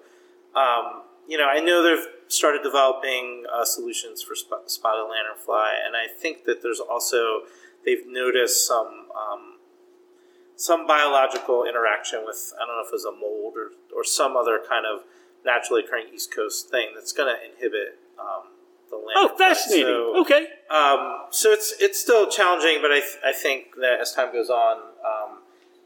[0.56, 5.96] um, you know I know they've started developing uh, solutions for sp- spotted lanternfly, and
[5.96, 7.42] I think that there's also
[7.86, 9.60] they've noticed some um,
[10.56, 14.36] some biological interaction with I don't know if it was a mold or, or some
[14.36, 15.04] other kind of
[15.46, 18.50] naturally occurring East Coast thing that's going to inhibit um,
[18.90, 19.16] the land.
[19.18, 19.86] Oh, fascinating.
[19.86, 20.48] So- okay.
[20.70, 24.50] um, so it's it's still challenging, but I, th- I think that as time goes
[24.50, 25.40] on, um,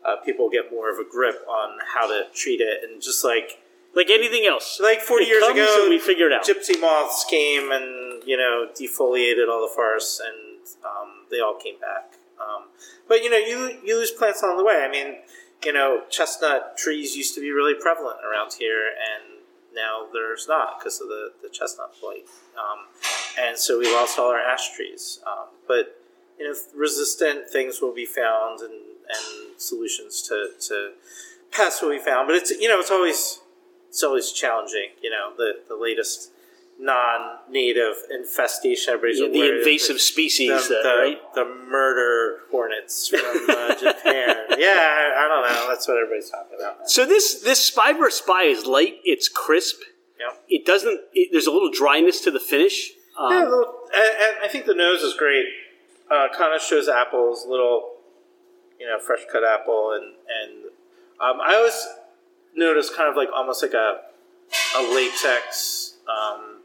[0.06, 3.60] uh, people get more of a grip on how to treat it, and just like
[3.96, 4.80] Like anything else.
[4.82, 6.46] like forty It years ago, we figured out.
[6.46, 11.80] gypsy moths came and you know defoliated all the forests, and um, they all came
[11.80, 12.14] back.
[12.40, 12.66] Um,
[13.08, 14.84] but you know, you you lose plants along the way.
[14.88, 15.16] I mean,
[15.66, 19.37] you know, chestnut trees used to be really prevalent around here, and
[19.78, 22.26] now there's not because of the, the chestnut blight.
[22.58, 22.88] Um,
[23.40, 25.20] and so we lost all our ash trees.
[25.26, 26.02] Um, but
[26.40, 30.92] you know, resistant things will be found, and, and solutions to, to
[31.52, 32.28] pests will be found.
[32.28, 33.40] But it's you know, it's always
[33.90, 34.90] it's always challenging.
[35.02, 36.32] You know, the the latest
[36.80, 38.94] non-native infestation.
[38.94, 41.34] Everybody's Yeah, the invasive species, the, that, the, right?
[41.36, 44.36] the murder hornets from uh, Japan.
[44.58, 45.68] yeah, I, I don't know.
[45.70, 46.80] That's what everybody's talking about.
[46.80, 46.86] Now.
[46.86, 48.96] So this this Spy versus Spy is light.
[49.04, 49.82] It's crisp.
[50.20, 50.44] Yep.
[50.50, 51.02] It doesn't.
[51.14, 52.92] It, there's a little dryness to the finish.
[53.20, 55.46] Um, Yeah, little, and, and I think the nose is great.
[56.10, 57.90] Uh, kind of shows apples, little,
[58.80, 60.66] you know, fresh cut apple, and and
[61.20, 61.86] um, I always
[62.56, 64.02] notice kind of like almost like a
[64.78, 66.57] a latex um,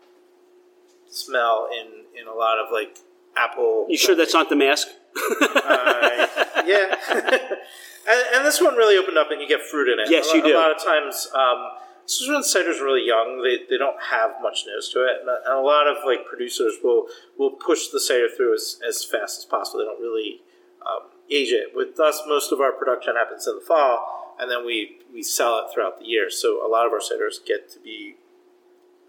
[1.12, 2.98] smell in in a lot of like
[3.36, 3.86] apple.
[3.88, 4.88] you sure that's not the mask?
[5.16, 6.26] Uh,
[6.66, 6.96] yeah.
[7.14, 10.10] and, and this one really opened up, and you get fruit in it.
[10.10, 10.56] Yes, a, you do.
[10.56, 11.68] A lot of times, um,
[12.04, 15.38] especially when cider's really young, they, they don't have much nose to it, and a,
[15.46, 17.06] and a lot of like producers will
[17.38, 19.80] will push the cider through as, as fast as possible.
[19.80, 20.40] They don't really
[20.80, 21.74] um, age it.
[21.74, 25.58] With us, most of our production happens in the fall, and then we we sell
[25.58, 26.30] it throughout the year.
[26.30, 28.16] So a lot of our ciders get to be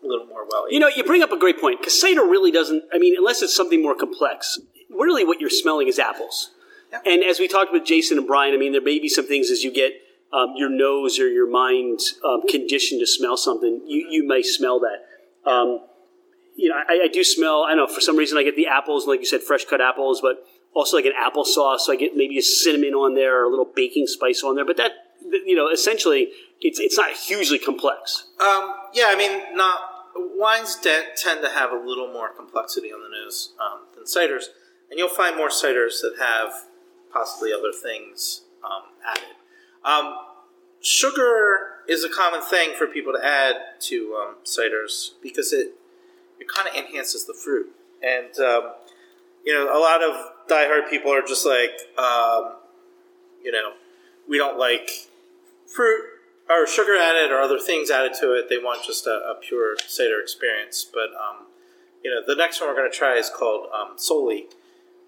[0.03, 0.71] a little more well.
[0.71, 2.83] You know, you bring up a great point because cider really doesn't.
[2.93, 6.51] I mean, unless it's something more complex, really what you're smelling is apples.
[6.91, 6.99] Yeah.
[7.05, 9.49] And as we talked with Jason and Brian, I mean, there may be some things
[9.49, 9.93] as you get
[10.33, 14.79] um, your nose or your mind um, conditioned to smell something, you, you may smell
[14.79, 15.49] that.
[15.49, 15.85] Um,
[16.55, 17.63] you know, I, I do smell.
[17.63, 20.21] I know for some reason I get the apples, like you said, fresh cut apples,
[20.21, 21.79] but also like an applesauce.
[21.81, 24.65] So I get maybe a cinnamon on there or a little baking spice on there.
[24.65, 24.91] But that,
[25.45, 26.29] you know, essentially,
[26.61, 28.25] it's it's not hugely complex.
[28.39, 29.79] Um, yeah, I mean, not
[30.15, 34.45] wines de- tend to have a little more complexity on the nose um, than ciders,
[34.89, 36.51] and you'll find more ciders that have
[37.11, 39.35] possibly other things um, added.
[39.83, 40.17] Um,
[40.81, 45.75] sugar is a common thing for people to add to um, ciders because it
[46.39, 47.67] it kind of enhances the fruit,
[48.01, 48.73] and um,
[49.45, 51.71] you know, a lot of diehard people are just like,
[53.43, 53.73] you know,
[54.27, 54.89] we don't like
[55.67, 56.03] fruit
[56.61, 58.49] or sugar added or other things added to it.
[58.49, 60.85] They want just a, a pure cider experience.
[60.91, 61.47] But um,
[62.03, 64.47] you know, the next one we're going to try is called um, Soli,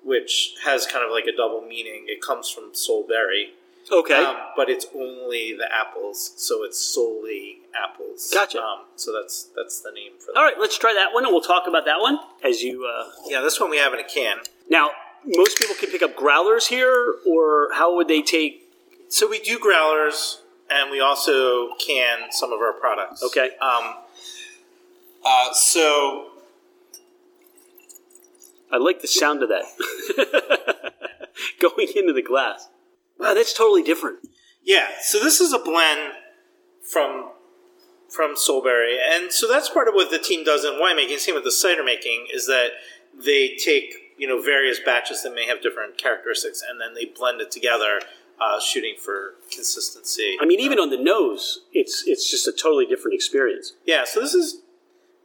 [0.04, 2.06] which has kind of like a double meaning.
[2.08, 3.50] It comes from Solebury,
[3.92, 4.16] Okay.
[4.24, 8.32] um, but it's only the apples, so it's solely apples.
[8.34, 8.62] Gotcha.
[8.62, 10.40] Um, so that's that's the name for that.
[10.40, 12.86] All right, let's try that one, and we'll talk about that one as you.
[12.86, 14.38] Uh, Yeah, this one we have in a can.
[14.70, 14.92] now,
[15.26, 18.62] most people can pick up growlers here, or how would they take?
[19.10, 23.24] So we do growlers, and we also can some of our products.
[23.24, 23.52] Okay.
[23.62, 23.96] Um,
[25.26, 26.32] uh, so
[28.72, 29.66] I like the sound of that
[31.62, 32.70] going into the glass.
[33.18, 34.20] Wow, that's totally different.
[34.64, 36.14] yeah, so this is a blend
[36.82, 37.32] from
[38.10, 41.18] from Solebury, and so that's part of what the team does in winemaking.
[41.20, 42.70] Same with the cider making is that
[43.14, 47.42] they take you know various batches that may have different characteristics, and then they blend
[47.42, 48.02] it together,
[48.40, 50.38] uh, shooting for consistency.
[50.42, 53.74] I mean, even on the nose, it's it's just a totally different experience.
[53.86, 54.62] Yeah, so this is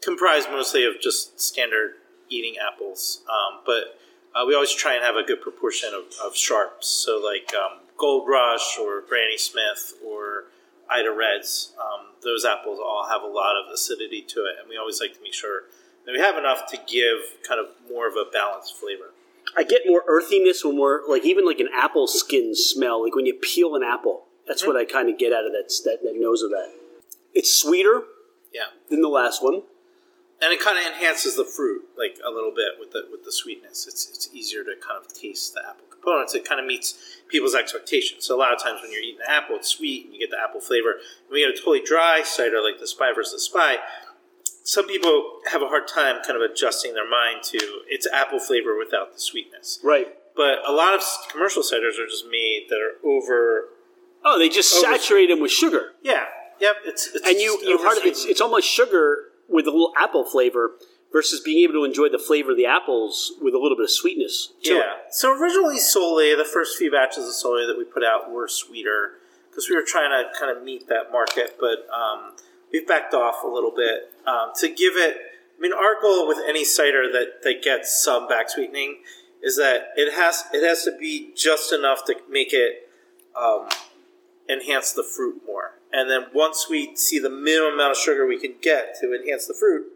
[0.03, 1.93] comprised mostly of just standard
[2.29, 3.99] eating apples, um, but
[4.35, 6.87] uh, we always try and have a good proportion of, of sharps.
[6.87, 10.45] So like um, Gold Rush or Granny Smith or
[10.89, 14.77] Ida Reds, um, those apples all have a lot of acidity to it, and we
[14.77, 15.65] always like to make sure
[16.07, 19.11] that we have enough to give kind of more of a balanced flavor.
[19.57, 23.27] I get more earthiness when we're like even like an apple skin smell, like when
[23.27, 24.25] you peel an apple.
[24.47, 24.93] That's what I mm-hmm.
[24.93, 26.73] kind of get out of that, that that nose of that.
[27.35, 28.03] It's sweeter
[28.53, 29.63] Yeah, than the last one.
[30.43, 33.33] and it kind of enhances the fruit like a little bit with the with the
[33.33, 33.87] sweetness.
[33.87, 36.35] It's it's easier to kind of taste the apple components.
[36.35, 38.25] It kind of meets people's expectations.
[38.27, 40.31] So a lot of times when you're eating an apple, it's sweet and you get
[40.31, 40.95] the apple flavor.
[41.29, 43.77] When you get a totally dry cider like the Spy versus Spy,
[44.63, 48.77] some people have a hard time kind of adjusting their mind to it's apple flavor
[48.79, 49.81] without the sweetness.
[49.83, 50.09] Right.
[50.37, 53.65] But a lot of commercial ciders are just made that are over.
[54.25, 56.25] Oh, they just Over- saturate them with sugar, Yeah,
[56.61, 56.77] yep.
[56.85, 60.73] It's, it's and you you hard, it's it's almost sugar with a little apple flavor
[61.13, 63.91] versus being able to enjoy the flavor of the apples with a little bit of
[63.91, 64.79] sweetness to Yeah.
[64.81, 65.15] it.
[65.15, 69.15] So originally, Soli, the first few batches of Soli that we put out were sweeter
[69.51, 72.37] because we were trying to kind of meet that market, but um,
[72.73, 75.17] we've backed off a little bit um, to give it.
[75.59, 78.99] I mean, our goal with any cider that that gets some back sweetening
[79.43, 82.89] is that it has it has to be just enough to make it
[83.41, 83.69] um,
[84.49, 85.73] enhance the fruit more.
[85.93, 89.47] And then once we see the minimum amount of sugar we can get to enhance
[89.47, 89.87] the fruit,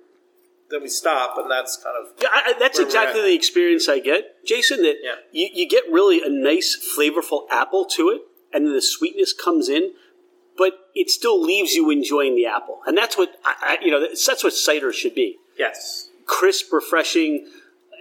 [0.71, 4.45] then we stop, and that's kind of Yeah, I, that's exactly the experience I get,
[4.45, 4.83] Jason.
[4.83, 5.15] That Yeah.
[5.31, 9.69] you, you get really a nice, flavorful apple to it, and then the sweetness comes
[9.69, 9.93] in,
[10.57, 14.01] but it still leaves you enjoying the apple, and that's what I, I, you know.
[14.01, 16.09] That's, what cider should be: yes.
[16.27, 17.47] crisp, refreshing.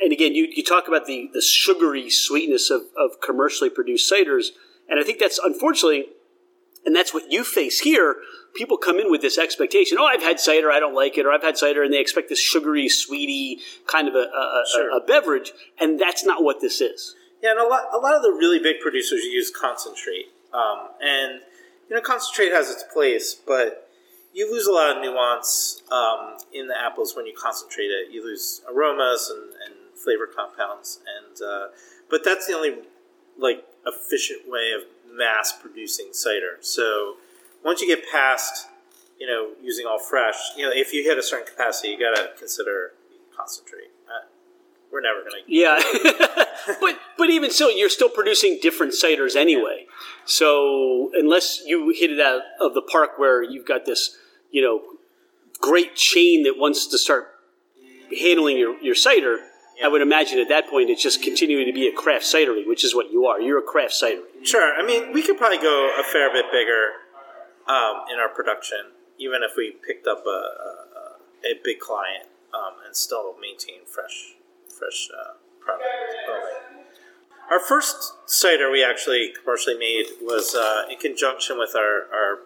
[0.01, 4.47] And again, you, you talk about the, the sugary sweetness of, of commercially produced ciders,
[4.89, 6.07] and I think that's unfortunately,
[6.85, 8.17] and that's what you face here.
[8.55, 11.31] People come in with this expectation: oh, I've had cider, I don't like it, or
[11.31, 15.05] I've had cider, and they expect this sugary, sweety kind of a, a, a- a
[15.05, 17.15] beverage, and that's not what this is.
[17.41, 21.41] Yeah, and a lot, a lot of the really big producers use concentrate, um, and
[21.93, 23.87] you know, concentrate has its place, but
[24.33, 28.11] you lose a lot of nuance um, in the apples when you concentrate it.
[28.11, 31.67] You lose aromas and, and flavor compounds, and uh,
[32.09, 32.77] but that's the only
[33.37, 34.85] like efficient way of
[35.15, 36.57] mass producing cider.
[36.61, 37.17] So
[37.63, 38.69] once you get past,
[39.19, 42.15] you know, using all fresh, you know, if you hit a certain capacity, you got
[42.15, 42.93] to consider
[43.37, 43.91] concentrate.
[44.93, 45.81] We're never going to Yeah,
[46.79, 49.87] but but even so, you're still producing different ciders anyway.
[50.25, 54.15] So unless you hit it out of the park where you've got this,
[54.51, 54.81] you know,
[55.59, 57.29] great chain that wants to start
[58.19, 59.39] handling your, your cider,
[59.83, 62.83] I would imagine at that point it's just continuing to be a craft cidery, which
[62.83, 63.41] is what you are.
[63.41, 64.21] You're a craft cidery.
[64.43, 64.75] Sure.
[64.75, 66.91] I mean, we could probably go a fair bit bigger
[67.67, 72.73] um, in our production, even if we picked up a, a, a big client um,
[72.85, 74.35] and still maintain fresh,
[74.77, 75.85] fresh uh, product.
[77.51, 82.39] Our first cider we actually commercially made was uh, in conjunction with our, our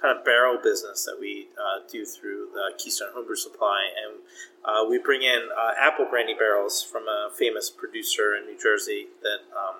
[0.00, 4.20] kind of barrel business that we uh, do through the Keystone Homebrew Supply, and
[4.64, 9.08] uh, we bring in uh, apple brandy barrels from a famous producer in New Jersey
[9.22, 9.76] that um,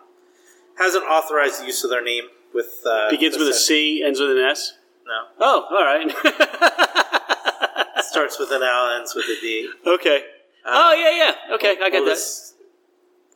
[0.78, 2.24] hasn't authorized the use of their name.
[2.54, 4.72] With uh, Begins with a sen- ends with an S.
[5.06, 6.10] No, Oh, all right.
[8.04, 9.70] starts with an L, ends with a D.
[9.86, 10.24] okay.
[10.66, 11.10] Oh yeah,
[11.48, 11.54] yeah.
[11.54, 11.98] Okay, I get that.
[12.00, 12.54] Oldest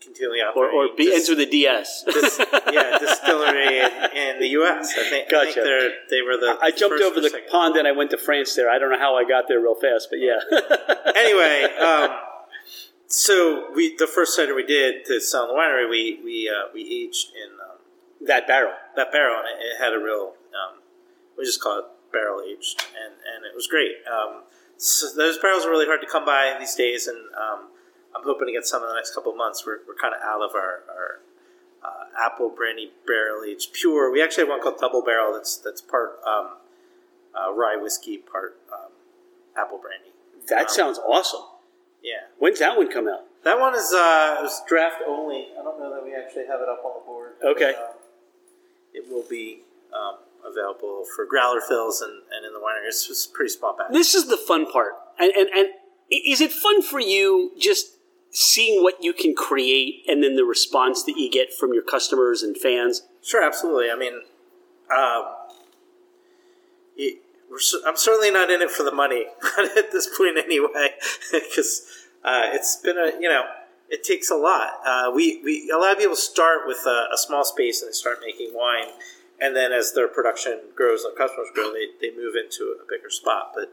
[0.02, 0.78] Continually Or, operating.
[0.78, 2.04] or B dis- ends with a DS.
[2.04, 2.40] dis-
[2.72, 4.94] yeah, distillery in, in the U.S.
[4.98, 5.28] I think.
[5.28, 5.52] I Gotcha.
[5.52, 6.58] think they're, they were the.
[6.60, 7.48] I jumped first over or the second.
[7.50, 8.70] pond and I went to France there.
[8.70, 10.40] I don't know how I got there real fast, but yeah.
[11.14, 12.10] anyway, um,
[13.06, 16.68] so we the first cider we did to sell in the winery, we we uh,
[16.72, 17.76] we aged in um,
[18.26, 18.72] that barrel.
[18.96, 20.80] that barrel, and it, it had a real um,
[21.36, 23.96] we just call it barrel aged, and and it was great.
[24.10, 24.42] Um,
[24.80, 27.68] so those barrels are really hard to come by these days, and um,
[28.16, 29.64] I'm hoping to get some in the next couple of months.
[29.66, 31.20] We're, we're kind of out of our, our
[31.84, 34.10] uh, apple brandy barrel aged pure.
[34.10, 36.56] We actually have one called double barrel that's that's part um,
[37.34, 38.92] uh, rye whiskey, part um,
[39.56, 40.16] apple brandy.
[40.48, 41.44] That sounds awesome.
[42.02, 42.32] Yeah.
[42.38, 43.24] When's that one come out?
[43.44, 45.48] That one is uh, it was draft only.
[45.58, 47.32] I don't know that we actually have it up on the board.
[47.44, 47.74] Okay.
[47.76, 47.96] But, um,
[48.92, 49.60] it will be
[49.94, 50.16] um,
[50.50, 52.86] available for growler fills and, and in the winery.
[52.86, 53.92] It's just pretty small batch.
[53.92, 54.92] This is the fun part.
[55.18, 55.68] And, and, and
[56.10, 57.96] is it fun for you just
[58.30, 62.42] seeing what you can create and then the response that you get from your customers
[62.42, 63.02] and fans?
[63.22, 63.90] Sure, absolutely.
[63.90, 64.14] I mean,
[64.96, 65.24] um,
[66.96, 69.26] it, we're, I'm certainly not in it for the money
[69.58, 70.90] at this point, anyway,
[71.32, 71.82] because
[72.24, 73.44] uh, it's been a you know
[73.88, 74.80] it takes a lot.
[74.86, 77.92] Uh, we, we a lot of people start with a, a small space and they
[77.92, 78.88] start making wine,
[79.40, 83.10] and then as their production grows and customers grow, they, they move into a bigger
[83.10, 83.52] spot.
[83.54, 83.72] But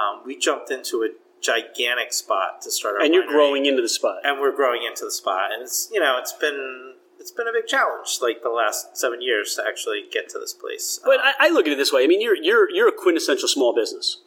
[0.00, 1.08] um, we jumped into a
[1.40, 4.18] gigantic spot to start our And you're winery growing into the spot.
[4.24, 7.52] and we're growing into the spot and it's you know it's been it's been a
[7.52, 11.20] big challenge like the last seven years to actually get to this place But Um,
[11.40, 12.04] I, I look at it this way.
[12.04, 14.18] I mean, you're you're you're a quintessential small business.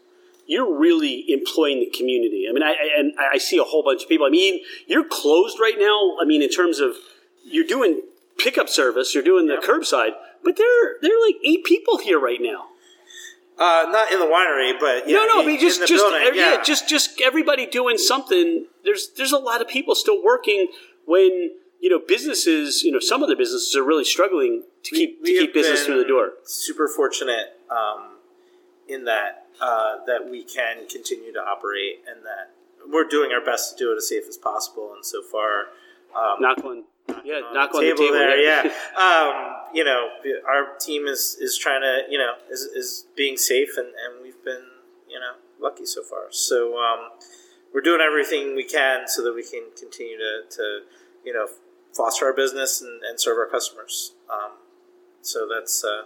[0.47, 2.47] You're really employing the community.
[2.49, 4.25] I mean, I, I and I see a whole bunch of people.
[4.25, 6.17] I mean, you're closed right now.
[6.19, 6.95] I mean, in terms of
[7.45, 8.01] you're doing
[8.37, 10.11] pickup service, you're doing the curbside,
[10.43, 12.67] but there there are like eight people here right now.
[13.57, 16.21] uh, not in the winery but yeah, no, no, I in- mean just just building,
[16.25, 16.61] every- yeah.
[16.63, 18.65] just just everybody doing something.
[18.83, 20.67] There's there's a lot of people still working
[21.05, 22.83] when you know businesses.
[22.83, 25.85] You know, some of the businesses are really struggling to keep We to keep business
[25.85, 26.31] through the door.
[26.43, 28.17] super fortunate um,
[28.87, 32.51] in that uh, that we can continue to operate and that
[32.91, 35.67] we're doing our best to do it as safe as possible and so far
[36.17, 36.83] um, Knock on,
[37.23, 38.37] yeah, on knock the on table, the table there.
[38.39, 38.61] Yeah,
[38.97, 40.09] um, you know,
[40.47, 44.43] our team is is trying to, you know, is, is being safe, and, and we've
[44.43, 44.65] been,
[45.09, 46.27] you know, lucky so far.
[46.29, 47.09] So um,
[47.73, 50.81] we're doing everything we can so that we can continue to, to
[51.25, 51.47] you know,
[51.95, 54.13] foster our business and, and serve our customers.
[54.31, 54.51] Um,
[55.21, 56.03] so that's uh,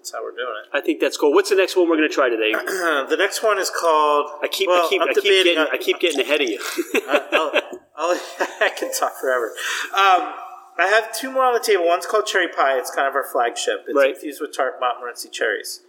[0.00, 0.70] that's how we're doing it.
[0.72, 1.32] I think that's cool.
[1.34, 2.52] What's the next one we're going to try today?
[2.52, 4.30] the next one is called.
[4.42, 6.58] I keep, well, I keep, I'm keep getting, I keep getting ahead of you.
[7.08, 7.52] I'll,
[7.96, 8.20] I'll,
[8.60, 9.52] I can talk forever.
[9.92, 10.32] Um,
[10.78, 11.86] I have two more on the table.
[11.86, 12.78] One's called Cherry Pie.
[12.78, 13.84] It's kind of our flagship.
[13.86, 14.14] It's Right.
[14.14, 15.82] infused with tart Montmorency cherries.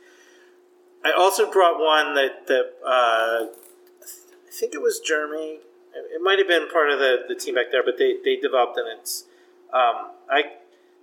[1.06, 5.60] I also brought one that that uh, I think it was Jeremy.
[5.94, 8.78] It might have been part of the, the team back there, but they, they developed
[8.78, 9.26] and it's
[9.74, 10.44] um, I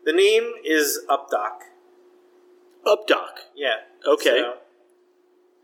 [0.04, 1.67] the name is Updock.
[2.86, 3.40] Up, Doc.
[3.54, 3.76] Yeah.
[4.06, 4.40] Okay.
[4.40, 4.54] So,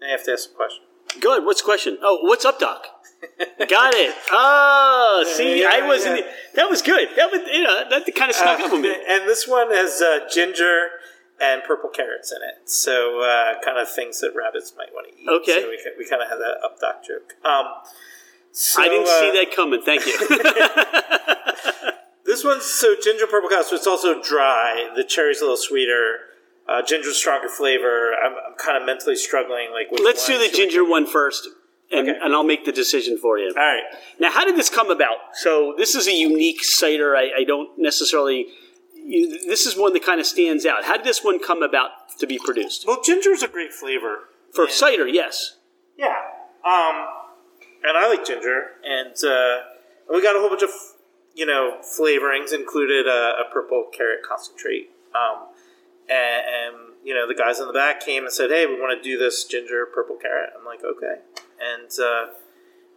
[0.02, 0.84] I have to ask a question.
[1.20, 1.44] Good.
[1.44, 1.98] What's the question?
[2.02, 2.86] Oh, what's up, Doc?
[3.68, 4.14] Got it.
[4.30, 6.18] Oh, see, yeah, I wasn't.
[6.18, 6.32] yeah.
[6.56, 7.08] That was good.
[7.16, 8.94] That was, you know, that kind of snuck up on me.
[9.08, 10.88] And this one has uh, ginger
[11.40, 12.68] and purple carrots in it.
[12.68, 15.28] So, uh, kind of things that rabbits might want to eat.
[15.40, 15.62] Okay.
[15.62, 17.34] So we, we kind of have that updock joke.
[17.44, 17.66] Um,
[18.52, 19.80] so, I didn't uh, see that coming.
[19.82, 21.90] Thank you.
[22.24, 24.90] This one's so ginger purple carrots, so it's also dry.
[24.96, 26.20] The cherry's a little sweeter.
[26.68, 28.12] Uh, ginger's stronger flavor.
[28.14, 29.68] I'm, I'm kind of mentally struggling.
[29.72, 31.46] Like, Let's do the ginger one first,
[31.92, 32.18] and, Okay.
[32.22, 33.48] and I'll make the decision for you.
[33.48, 33.82] All right.
[34.18, 35.16] Now, how did this come about?
[35.34, 37.14] So, this is a unique cider.
[37.16, 38.46] I, I don't necessarily.
[38.94, 40.84] You, this is one that kind of stands out.
[40.84, 42.86] How did this one come about to be produced?
[42.86, 44.30] Well, ginger is a great flavor.
[44.54, 45.56] For And- cider, yes.
[45.98, 46.14] Yeah.
[46.64, 47.06] Um,
[47.82, 49.58] and I like ginger, and uh,
[50.10, 50.70] we got a whole bunch of
[51.34, 52.54] you know flavorings.
[52.54, 55.48] Included a, a purple carrot concentrate, um,
[56.08, 58.96] and, and you know the guys in the back came and said, "Hey, we want
[58.96, 61.16] to do this ginger purple carrot." I'm like, "Okay,"
[61.60, 62.34] and uh,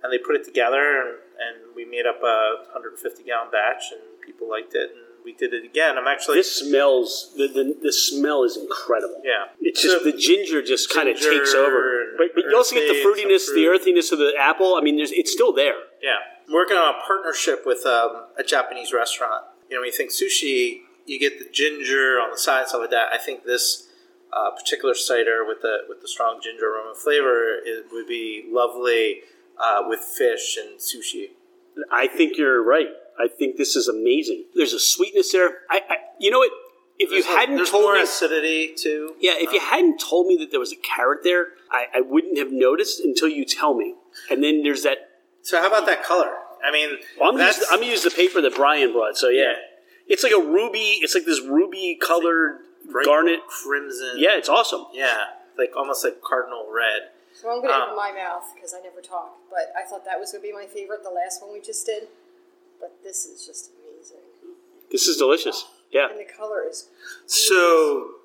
[0.03, 4.01] and they put it together, and, and we made up a 150 gallon batch, and
[4.21, 5.97] people liked it, and we did it again.
[5.97, 7.33] I'm actually This smells.
[7.35, 9.21] The, the the smell is incredible.
[9.23, 9.45] yeah.
[9.59, 12.13] It's just the ginger just kind of takes over.
[12.17, 14.75] But, but you also get the fruitiness, the earthiness of the apple.
[14.75, 15.75] I mean, there's it's still there.
[16.01, 19.43] Yeah, I'm working on a partnership with um, a Japanese restaurant.
[19.69, 22.91] You know, when you think sushi, you get the ginger on the side stuff like
[22.91, 23.07] that.
[23.13, 23.89] I think this
[24.33, 29.21] uh, particular cider with the with the strong ginger aroma flavor it would be lovely
[29.59, 31.31] uh, with fish and sushi.
[31.91, 32.89] I think you're right.
[33.19, 34.45] I think this is amazing.
[34.55, 35.59] There's a sweetness there.
[35.69, 36.51] I, I you know what?
[36.99, 39.15] If you There's a- hadn't there's told more me, acidity too.
[39.19, 42.39] yeah, if you hadn't told me that there was a carrot there, I, I wouldn't
[42.39, 43.93] have noticed until you tell me.
[44.31, 44.97] And then there's that.
[45.43, 46.31] So how about that color?
[46.65, 49.15] I mean, Well, I'm gonna, use, I'm gonna use the paper that Brian brought.
[49.15, 49.53] So yeah, Yeah.
[50.07, 50.99] It's like a ruby.
[51.01, 53.39] It's like this ruby colored bright garnet.
[53.47, 54.13] crimson.
[54.17, 54.85] Yeah, it's awesome.
[54.93, 55.17] yeah,
[55.57, 57.09] like almost like cardinal red.
[57.33, 59.37] So I'm going to Um, open my mouth because I never talk.
[59.51, 61.85] But I thought that was going to be my favorite, the last one we just
[61.85, 62.07] did.
[62.79, 64.17] But this is just amazing.
[64.91, 65.65] This is delicious.
[65.91, 66.09] Yeah.
[66.09, 66.89] And the color is.
[67.27, 68.15] So,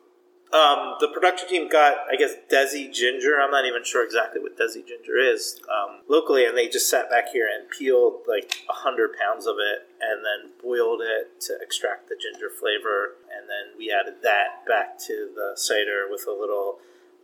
[0.53, 3.41] um, the production team got, I guess, Desi ginger.
[3.41, 7.09] I'm not even sure exactly what Desi ginger is um, locally, and they just sat
[7.09, 12.09] back here and peeled like hundred pounds of it, and then boiled it to extract
[12.09, 16.79] the ginger flavor, and then we added that back to the cider with a little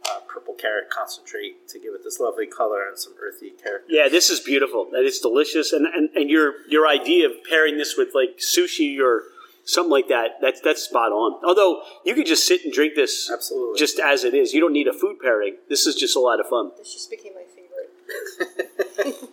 [0.08, 3.86] uh, purple carrot concentrate to give it this lovely color and some earthy character.
[3.88, 4.88] Yeah, this is beautiful.
[4.92, 5.72] It's delicious.
[5.72, 9.24] And, and, and your your idea of pairing this with like sushi or
[9.68, 11.40] something like that, that's that's spot on.
[11.44, 13.78] Although you could just sit and drink this Absolutely.
[13.78, 14.52] just as it is.
[14.54, 15.56] You don't need a food pairing.
[15.68, 16.72] This is just a lot of fun.
[16.76, 19.14] This just became my favorite.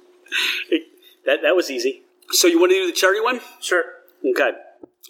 [0.70, 0.88] It-
[1.26, 2.04] that that was easy.
[2.32, 3.40] So you want to do the cherry one?
[3.62, 3.84] Sure.
[4.24, 4.52] Okay.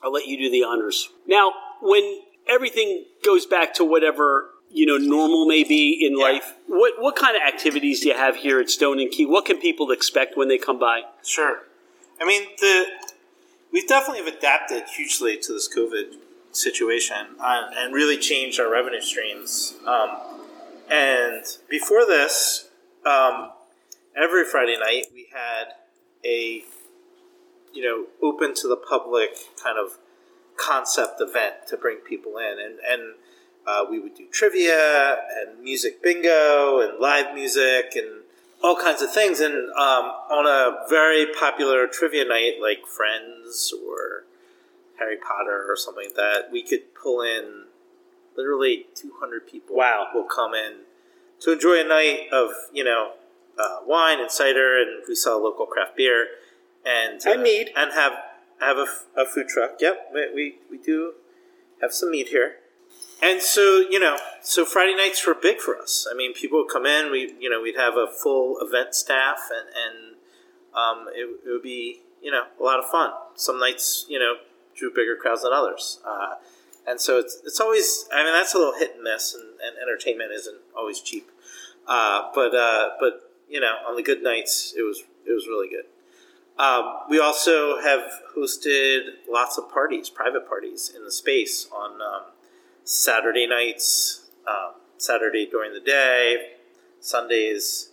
[0.03, 1.09] I'll let you do the honors.
[1.27, 1.51] Now,
[1.81, 6.23] when everything goes back to whatever, you know, normal may be in Yeah.
[6.25, 9.25] life, what what kind of activities do you have here at Stone and Key?
[9.25, 11.01] What can people expect when they come by?
[11.23, 11.63] Sure.
[12.21, 12.85] I mean, the
[13.75, 16.15] we've definitely have adapted hugely to this COVID
[16.53, 19.75] situation uh, and really changed our revenue streams.
[19.85, 20.11] Um,
[20.89, 22.69] and before this,
[23.05, 23.51] um,
[24.15, 25.73] every Friday night we had
[26.23, 26.63] a
[27.73, 29.97] you know open to the public kind of
[30.55, 33.15] concept event to bring people in, and and
[33.67, 38.21] uh, we would do trivia and music bingo and live music and
[38.63, 39.39] all kinds of things.
[39.39, 44.25] And um, on a very popular trivia night like Friends or
[44.99, 47.65] Harry Potter or something like that, we could pull in
[48.37, 49.75] literally 200 people.
[49.75, 50.07] Wow.
[50.13, 50.81] will come in
[51.41, 53.13] to enjoy a night of you know
[53.59, 56.27] uh, wine and cider, and we sell local craft beer
[56.85, 57.71] and And mead.
[57.75, 58.13] and have
[58.59, 58.87] have a,
[59.17, 59.75] a food truck.
[59.79, 61.13] Yep, we, we we do
[61.81, 62.57] have some meat here.
[63.21, 66.07] And so, you know, so Friday nights were big for us.
[66.09, 67.11] I mean, people would come in.
[67.11, 70.15] We, you know, we'd have a full event staff, and and
[70.75, 73.11] um, it, it would be, you know, a lot of fun.
[73.35, 74.35] Some nights, you know,
[74.75, 75.99] drew bigger crowds than others.
[76.05, 76.35] Uh,
[76.87, 78.07] and so it's it's always.
[78.13, 81.31] I mean, that's a little hit and miss, and, and entertainment isn't always cheap.
[81.87, 85.69] Uh, but uh, but you know, on the good nights, it was it was really
[85.69, 85.85] good.
[86.57, 88.01] Um, we also have
[88.35, 91.84] hosted lots of parties, private parties in the space on
[92.85, 96.51] Saturday nights, um, Saturday during the day,
[96.99, 97.89] Sundays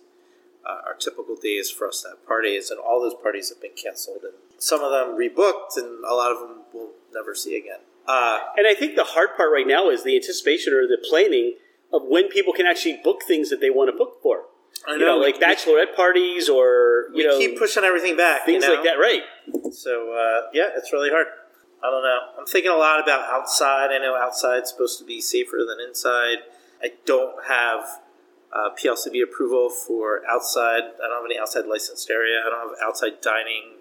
[0.66, 3.72] uh, are typical days for us to have parties, and all those parties have been
[3.74, 7.80] canceled, and some of them rebooked, and a lot of them we'll never see again.
[8.06, 11.56] Uh, And I think the hard part right now is the anticipation or the planning
[11.92, 14.44] of when people can actually book things that they want to book for.
[14.86, 18.44] I You know, we- like bachelorette parties or you we know keep pushing everything back,
[18.46, 18.74] things you know?
[18.74, 18.98] like that.
[18.98, 19.22] Right?
[19.72, 21.26] So uh, yeah, it's really hard.
[21.84, 22.18] I don't know.
[22.38, 23.90] I'm thinking a lot about outside.
[23.90, 26.38] I know outside's supposed to be safer than inside.
[26.82, 27.84] I don't have
[28.52, 30.82] uh, PLCB approval for outside.
[30.82, 32.40] I don't have any outside licensed area.
[32.46, 33.78] I don't have outside dining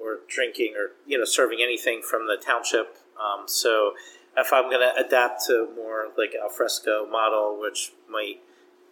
[0.00, 2.96] or drinking or you know serving anything from the township.
[3.18, 3.92] Um, so
[4.36, 8.40] if I'm going to adapt to more like alfresco model, which might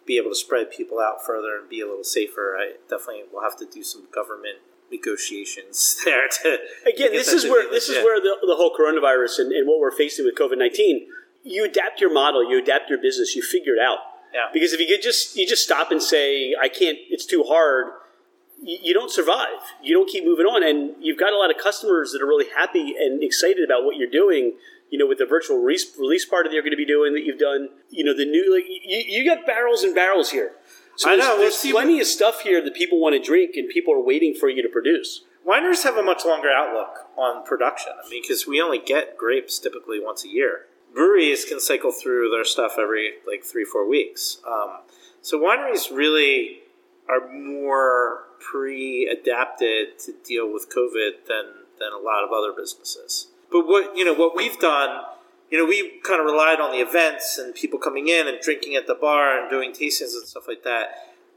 [0.05, 3.41] be able to spread people out further and be a little safer, I definitely will
[3.41, 4.59] have to do some government
[4.91, 9.39] negotiations there to Again, to this is where this is where the, the whole coronavirus
[9.39, 11.07] and, and what we're facing with COVID nineteen.
[11.43, 13.99] You adapt your model, you adapt your business, you figure it out.
[14.33, 14.47] Yeah.
[14.53, 17.87] Because if you could just you just stop and say I can't, it's too hard.
[18.61, 19.61] You, you don't survive.
[19.81, 22.49] You don't keep moving on, and you've got a lot of customers that are really
[22.55, 24.53] happy and excited about what you're doing.
[24.89, 27.23] You know, with the virtual release, release party that you're going to be doing that
[27.23, 27.69] you've done.
[27.89, 30.51] You know, the new like you, you got barrels and barrels here.
[30.97, 33.51] So I there's, know, there's see plenty of stuff here that people want to drink,
[33.55, 35.21] and people are waiting for you to produce.
[35.47, 37.93] Wineries have a much longer outlook on production.
[38.03, 40.65] I mean, because we only get grapes typically once a year.
[40.93, 44.39] breweries can cycle through their stuff every like three four weeks.
[44.47, 44.79] Um,
[45.21, 46.59] so wineries really
[47.07, 51.45] are more pre-adapted to deal with COVID than
[51.79, 53.27] than a lot of other businesses.
[53.51, 55.03] But what you know what we've done,
[55.49, 58.75] you know, we kind of relied on the events and people coming in and drinking
[58.75, 60.89] at the bar and doing tastings and stuff like that.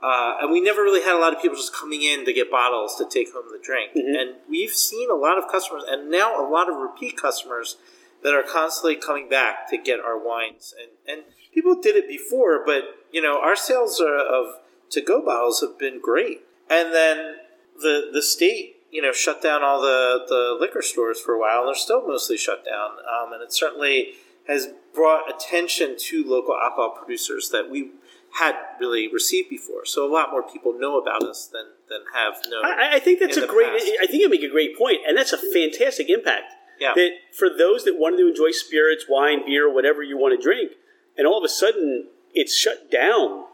[0.03, 2.51] Uh, and we never really had a lot of people just coming in to get
[2.51, 3.91] bottles to take home the drink.
[3.95, 7.77] And we've seen a lot of customers, and now a lot of repeat customers
[8.23, 10.75] that are constantly coming back to get our wines.
[10.81, 14.55] And, and people did it before, but you know, our sales are, of
[14.91, 16.43] to go bottles have been great.
[16.69, 17.37] And then
[17.79, 21.67] the the state, you know, shut down all the, the liquor stores for a while.
[21.67, 24.15] They're still mostly shut down, um, and it certainly
[24.49, 27.91] has brought attention to local alcohol producers that we
[28.39, 29.85] had really received before.
[29.85, 32.65] So a lot more people know about us than than have known.
[32.65, 33.69] I, I think that's a great.
[33.69, 33.91] past.
[34.01, 36.53] I think you make a great point, and that's a fantastic impact.
[36.81, 36.93] Yeah.
[36.95, 40.73] That for those that wanted to enjoy spirits, wine, beer, whatever you want to drink,
[41.17, 43.45] and all of a sudden it's shut down.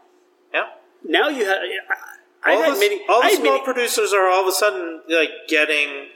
[0.53, 0.69] yeah.
[1.03, 1.59] Now you have.
[2.55, 3.01] All the, many.
[3.09, 6.07] all the small many- producers are all of a sudden like getting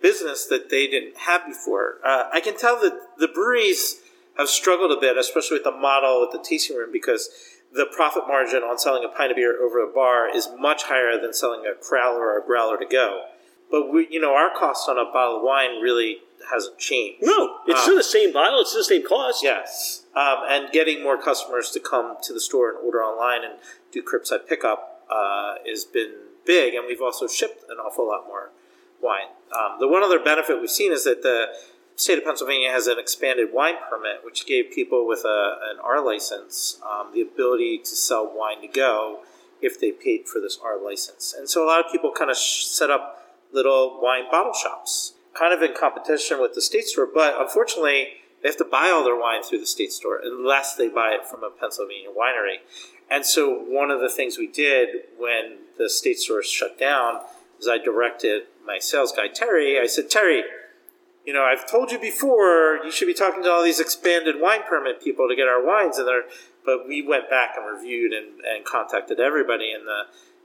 [0.00, 1.96] business that they didn't have before.
[2.04, 4.00] Uh, I can tell that the breweries
[4.36, 7.28] have struggled a bit, especially with the model with the tasting room, because
[7.72, 11.20] the profit margin on selling a pint of beer over a bar is much higher
[11.20, 13.24] than selling a crowler or a growler to go.
[13.70, 16.18] But we, you know, our cost on a bottle of wine really
[16.50, 17.18] hasn't changed.
[17.22, 18.60] no, it's Uh, still the same bottle.
[18.60, 19.42] It's still the same cost.
[19.42, 23.54] Yes, um, and getting more customers to come to the store and order online and
[23.92, 28.50] do curbside pickup uh, has been big, and we've also shipped an awful lot more
[29.00, 29.28] wine.
[29.56, 31.46] Um, the one other benefit we've seen is that the
[31.96, 36.04] state of Pennsylvania has an expanded wine permit, which gave people with a, an R
[36.04, 39.20] license um, the ability to sell wine to go
[39.60, 41.34] if they paid for this R license.
[41.36, 45.14] And so a lot of people kind of sh- set up little wine bottle shops,
[45.34, 48.08] kind of in competition with the state store, but unfortunately,
[48.42, 51.26] they have to buy all their wine through the state store unless they buy it
[51.26, 52.58] from a Pennsylvania winery.
[53.10, 54.88] And so, one of the things we did
[55.18, 57.20] when the state store shut down
[57.58, 60.42] is I directed my sales guy, Terry, I said, Terry,
[61.24, 64.62] you know, I've told you before, you should be talking to all these expanded wine
[64.68, 66.24] permit people to get our wines in there.
[66.64, 70.02] But we went back and reviewed and, and contacted everybody in the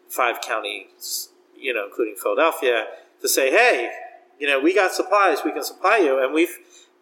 [0.10, 2.86] five counties, you know, including Philadelphia,
[3.22, 3.92] to say, hey,
[4.40, 6.22] you know, we got supplies, we can supply you.
[6.22, 6.58] And we've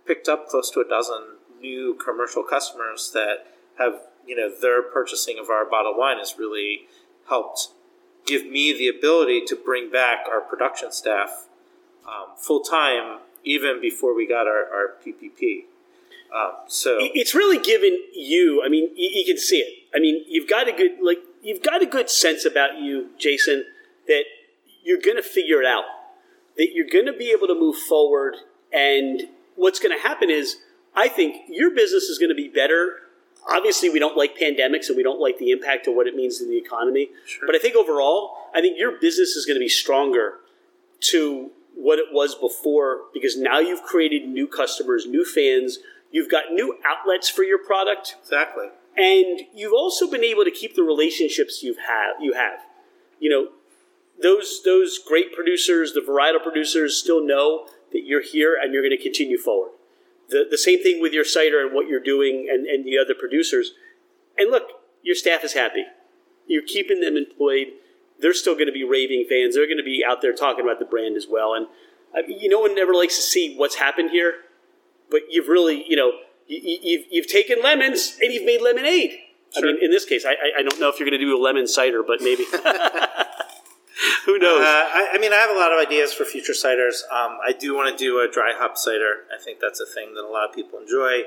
[0.06, 3.48] picked up close to a dozen new commercial customers that
[3.78, 6.88] have, you know, their purchasing of our bottled wine has really
[7.28, 7.70] helped
[8.26, 11.48] give me the ability to bring back our production staff
[12.08, 15.66] um, full time even before we got our, our PPP.
[16.36, 18.62] Um, so It's really given you.
[18.66, 19.90] I mean, you, you can see it.
[19.94, 23.66] I mean, you've got a good like you've got a good sense about you, Jason,
[24.08, 24.24] that
[24.84, 25.84] you're going to figure it out.
[26.58, 28.36] That you're going to be able to move forward,
[28.72, 29.24] and
[29.56, 30.58] what's going to happen is,
[30.96, 33.00] I think your business is going to be better.
[33.50, 36.38] Obviously, we don't like pandemics, and we don't like the impact of what it means
[36.38, 37.10] to the economy.
[37.26, 37.48] Sure.
[37.48, 40.36] But I think overall, I think your business is going to be stronger
[41.12, 45.80] to what it was before because now you've created new customers, new fans,
[46.12, 48.68] you've got new outlets for your product, exactly.
[48.98, 52.60] and you've also been able to keep the relationships you've have you have.
[53.20, 53.48] You know,
[54.22, 58.96] those those great producers, the varietal producers still know that you're here and you're going
[58.96, 59.72] to continue forward.
[60.32, 63.14] The the same thing with your cider and what you're doing and, and the other
[63.14, 63.74] producers.
[64.38, 64.64] And look,
[65.04, 65.84] your staff is happy.
[66.48, 67.68] You're keeping them employed.
[68.20, 69.56] They're still going to be raving fans.
[69.56, 71.54] They're going to be out there talking about the brand as well.
[71.54, 71.68] And
[72.16, 74.34] uh, you know, one never likes to see what's happened here,
[75.10, 76.12] but you've really, you know,
[76.48, 79.12] you, you- you've you've taken lemons and you've made lemonade.
[79.56, 81.38] I mean, in this case, I, I- I don't know if you're going to do
[81.38, 82.46] a lemon cider, but maybe.
[84.26, 84.62] Who knows?
[84.62, 87.02] Uh, I, I mean, I have a lot of ideas for future ciders.
[87.12, 89.26] Um, I do want to do a dry hop cider.
[89.34, 91.24] I think that's a thing that a lot of people enjoy.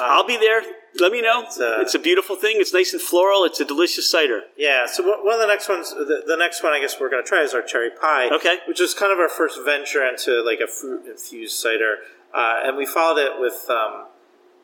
[0.00, 0.62] I'll be there.
[1.00, 1.42] Let me know.
[1.44, 2.56] It's, uh, a beautiful thing.
[2.58, 3.44] It's nice and floral.
[3.44, 4.42] It's a delicious cider.
[4.56, 7.10] Yeah, so one one of the next ones, the, the next one I guess we're
[7.10, 8.28] going to try is our cherry pie.
[8.30, 8.58] Okay.
[8.66, 11.98] Which is kind of our first venture into like a fruit infused cider.
[12.32, 14.06] Uh, and we followed it with um,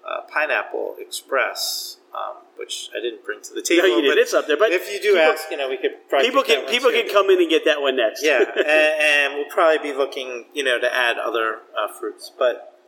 [0.06, 3.88] uh, Pineapple Express, um, which I didn't bring to the table.
[3.88, 4.10] you didn't.
[4.12, 6.28] but It's up there, but if you do people- ask, you know, we could probably
[6.28, 8.22] People can people can come in and get that one next.
[8.24, 12.30] Yeah, and, and we'll probably be looking, you know, to add other uh, fruits.
[12.38, 12.78] But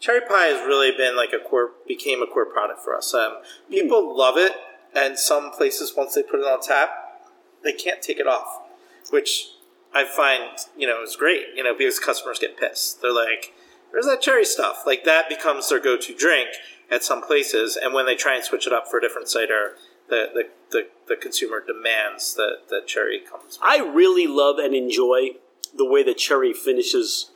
[0.00, 3.14] cherry pie has really been like a core, became a core product for us.
[3.14, 3.34] Um,
[3.70, 4.52] people love it,
[4.94, 6.90] and some places once they put it on tap,
[7.62, 8.60] they can't take it off,
[9.10, 9.48] which
[9.94, 11.46] I find, you know, is great.
[11.54, 13.00] You know, because customers get pissed.
[13.02, 13.52] They're like,
[13.90, 16.48] "Where's that cherry stuff?" Like that becomes their go-to drink
[16.92, 19.76] at some places, and when they try and switch it up for a different cider.
[20.08, 23.58] The, the, the, the consumer demands that, that cherry comes.
[23.62, 25.36] I really love and enjoy
[25.74, 27.30] the way the cherry finishes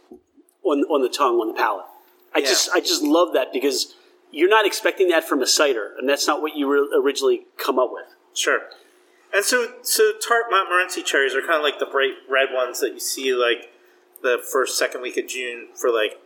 [0.63, 1.87] on on the tongue, on the palate.
[2.35, 2.47] I Yeah.
[2.47, 3.95] just I just love that because
[4.31, 7.79] you're not expecting that from a cider, and that's not what you re- originally come
[7.79, 8.15] up with.
[8.35, 8.61] Sure.
[9.33, 12.93] And so, so tart Montmorency cherries are kind of like the bright red ones that
[12.93, 13.71] you see like
[14.23, 16.21] the first, second week of June for like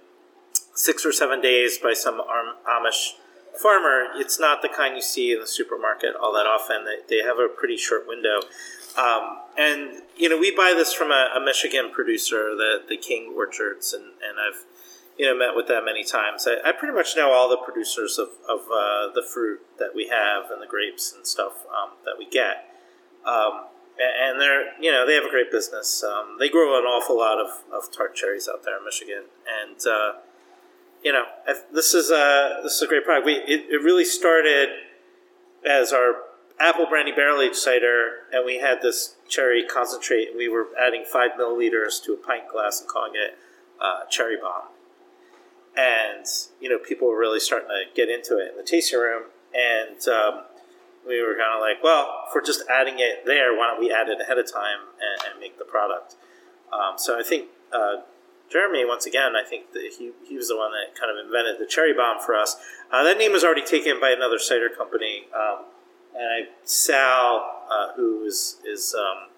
[0.74, 3.12] six or seven days by some Am- Amish
[3.60, 4.08] farmer.
[4.14, 6.84] It's not the kind you see in the supermarket all that often.
[6.84, 8.40] They, they have a pretty short window.
[8.98, 13.34] Um, and, you know, we buy this from a, a Michigan producer, the, the King
[13.36, 14.64] Orchards, and, and I've,
[15.16, 16.48] you know, met with them many times.
[16.48, 20.08] I, I pretty much know all the producers of, of uh, the fruit that we
[20.08, 22.74] have and the grapes and stuff um, that we get.
[23.24, 23.66] Um,
[24.00, 26.02] and they're, you know, they have a great business.
[26.02, 29.24] Um, they grow an awful lot of, of tart cherries out there in Michigan.
[29.46, 30.12] And, uh,
[31.02, 31.24] you know,
[31.72, 33.26] this is a, this is a great product.
[33.26, 34.68] We, it, it really started
[35.64, 36.14] as our
[36.58, 41.04] apple brandy barrel aged cider, and we had this cherry concentrate, and we were adding
[41.10, 43.38] five milliliters to a pint glass and calling it
[43.80, 44.68] uh, cherry bomb.
[45.76, 46.26] And
[46.60, 49.24] you know, people were really starting to get into it in the tasting room,
[49.54, 50.44] and um,
[51.06, 53.90] we were kind of like, well, if we're just adding it there, why don't we
[53.90, 56.16] add it ahead of time and, and make the product?
[56.72, 58.02] Um, so I think uh,
[58.50, 61.60] Jeremy, once again, I think that he, he was the one that kind of invented
[61.60, 62.56] the cherry bomb for us.
[62.90, 65.26] Uh, that name was already taken by another cider company.
[65.34, 65.64] Um,
[66.16, 69.28] and I, Sal, uh, who is, is um,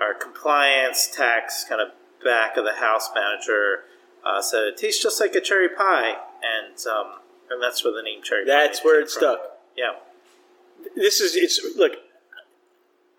[0.00, 1.88] our compliance tax kind of
[2.24, 3.84] back of the house manager,
[4.24, 7.18] uh, said it tastes just like a cherry pie, and um,
[7.50, 8.44] and that's where the name cherry.
[8.46, 9.20] That's pie where it from.
[9.20, 9.40] stuck.
[9.76, 9.92] Yeah,
[10.96, 11.92] This is it's look.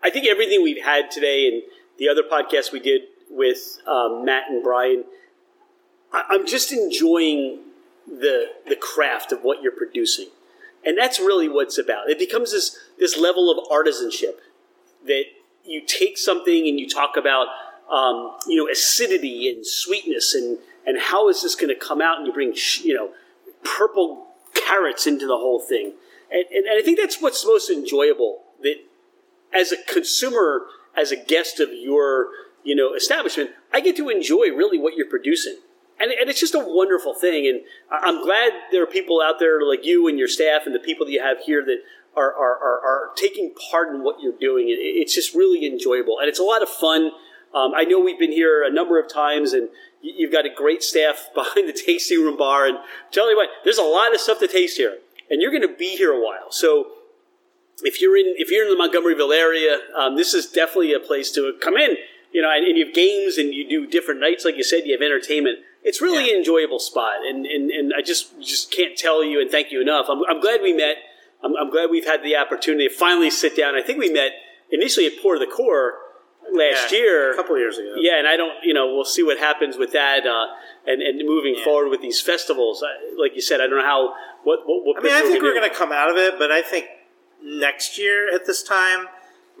[0.02, 1.62] I think everything we've had today and
[1.98, 5.04] the other podcast we did with um, Matt and Brian,
[6.28, 7.60] I'm just enjoying
[8.06, 10.28] the the craft of what you're producing,
[10.84, 12.08] and that's really what it's about.
[12.08, 14.36] It becomes this this level of artisanship
[15.06, 15.24] that
[15.64, 17.48] you take something and you talk about
[17.90, 22.18] um, you know acidity and sweetness and and how is this going to come out?
[22.18, 23.10] And you bring you know
[23.64, 25.92] purple carrots into the whole thing.
[26.30, 28.76] And, and, and I think that's what's most enjoyable that
[29.52, 32.28] as a consumer as a guest of your
[32.64, 35.58] you know establishment I get to enjoy really what you're producing
[36.00, 39.62] and, and it's just a wonderful thing and I'm glad there are people out there
[39.62, 41.78] like you and your staff and the people that you have here that
[42.16, 44.68] are, are, are, are taking part in what you're doing.
[44.68, 47.10] It, it's just really enjoyable and it's a lot of fun.
[47.54, 49.68] Um, I know we've been here a number of times and
[50.02, 52.66] you- you've got a great staff behind the tasting room bar.
[52.66, 52.78] And
[53.10, 54.98] tell you what, there's a lot of stuff to taste here
[55.30, 56.50] and you're going to be here a while.
[56.50, 56.92] So
[57.82, 61.30] if you're in if you're in the Montgomeryville area, um, this is definitely a place
[61.32, 61.96] to come in.
[62.32, 64.82] You know, and, and you have games and you do different nights, like you said,
[64.84, 65.58] you have entertainment.
[65.88, 69.48] It's really an enjoyable spot, and, and, and I just just can't tell you and
[69.48, 70.06] thank you enough.
[70.08, 70.96] I'm, I'm glad we met.
[71.44, 73.76] I'm, I'm glad we've had the opportunity to finally sit down.
[73.76, 74.32] I think we met
[74.72, 75.94] initially at Pour the Core
[76.52, 77.94] last Yeah, year, a couple of years ago.
[77.98, 80.46] yeah, and I don't, you know, we'll see what happens with that, uh,
[80.90, 81.64] and and moving Yeah.
[81.64, 82.82] forward with these festivals.
[82.82, 84.84] I, like you said, I don't know how what what.
[84.84, 86.86] what I mean, I think we're going to come out of it, but I think
[87.44, 89.06] next year at this time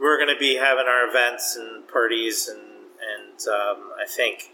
[0.00, 2.60] we're going to be having our events and parties, and
[3.14, 4.50] and um, I think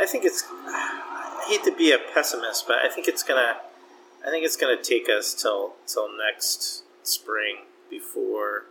[0.00, 0.44] I think it's.
[0.50, 3.56] I hate to be a pessimist, but I think it's gonna.
[4.26, 7.58] I think it's gonna take us till till next spring
[7.90, 8.64] before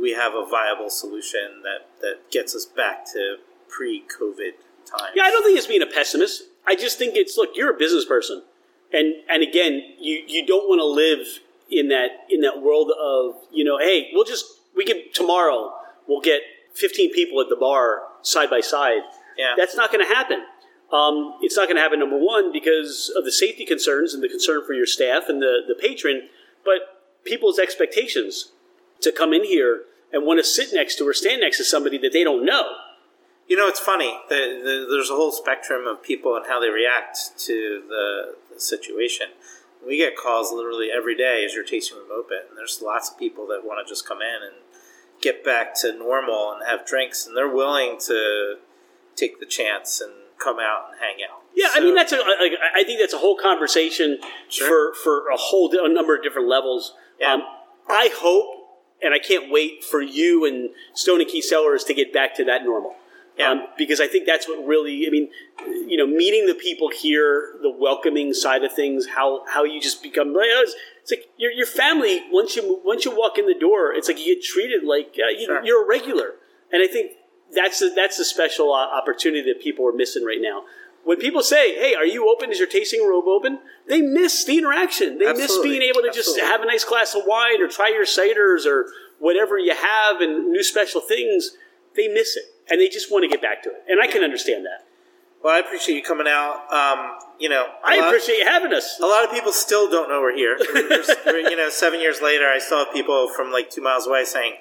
[0.00, 3.36] we have a viable solution that that gets us back to
[3.68, 4.52] pre-COVID
[4.86, 5.12] times.
[5.14, 6.44] Yeah, I don't think it's being a pessimist.
[6.66, 8.42] I just think it's look, you're a business person,
[8.92, 11.26] and and again, you you don't want to live
[11.70, 14.46] in that in that world of you know, hey, we'll just
[14.76, 15.72] we can tomorrow
[16.06, 16.42] we'll get
[16.74, 19.02] 15 people at the bar side by side.
[19.36, 19.54] Yeah.
[19.56, 20.44] That's not going to happen.
[20.92, 21.98] Um, it's not going to happen.
[21.98, 25.62] Number one, because of the safety concerns and the concern for your staff and the
[25.66, 26.28] the patron,
[26.64, 28.52] but people's expectations
[29.00, 29.82] to come in here
[30.12, 32.68] and want to sit next to or stand next to somebody that they don't know.
[33.48, 34.18] You know, it's funny.
[34.28, 38.60] The, the, there's a whole spectrum of people and how they react to the, the
[38.60, 39.28] situation.
[39.86, 43.18] We get calls literally every day as your tasting room open, and there's lots of
[43.18, 44.56] people that want to just come in and
[45.20, 48.56] get back to normal and have drinks, and they're willing to
[49.14, 50.12] take the chance and
[50.42, 51.42] come out and hang out.
[51.54, 52.16] Yeah, I mean that's a.
[52.16, 54.18] I think that's a whole conversation
[54.48, 54.92] Sure.
[54.94, 56.94] for for a whole di- a number of different levels.
[57.20, 57.34] Yeah.
[57.34, 57.42] Um,
[57.88, 58.46] I hope,
[59.02, 62.44] and I can't wait for you and Stone and Key Cellars to get back to
[62.44, 62.96] that normal.
[63.38, 63.50] Yeah.
[63.50, 65.06] Um, because I think that's what really.
[65.06, 65.28] I mean,
[65.88, 70.02] you know, meeting the people here, the welcoming side of things, how how you just
[70.02, 70.32] become.
[70.32, 72.22] like, It's, it's like your your family.
[72.30, 75.30] Once you once you walk in the door, it's like you get treated like uh,
[75.30, 75.64] you, Sure.
[75.64, 76.34] you're a regular.
[76.72, 77.12] And I think
[77.54, 80.64] that's a, that's a special uh, opportunity that people are missing right now.
[81.04, 82.50] When people say, "Hey, are you open?
[82.50, 85.18] Is your tasting room open?" They miss the interaction.
[85.18, 88.06] They miss being able to just have a nice glass of wine or try your
[88.06, 88.86] ciders or
[89.18, 91.56] whatever you have and new special things.
[91.94, 93.84] They miss it, and they just want to get back to it.
[93.88, 94.86] And I can understand that.
[95.42, 96.72] Well, I appreciate you coming out.
[96.72, 98.98] Um, you know, I lot- appreciate you having us.
[98.98, 100.56] A lot of people still don't know we're here.
[100.72, 100.88] We're-
[101.26, 104.24] we're- you know, seven years later, I still have people from like two miles away
[104.24, 104.54] saying,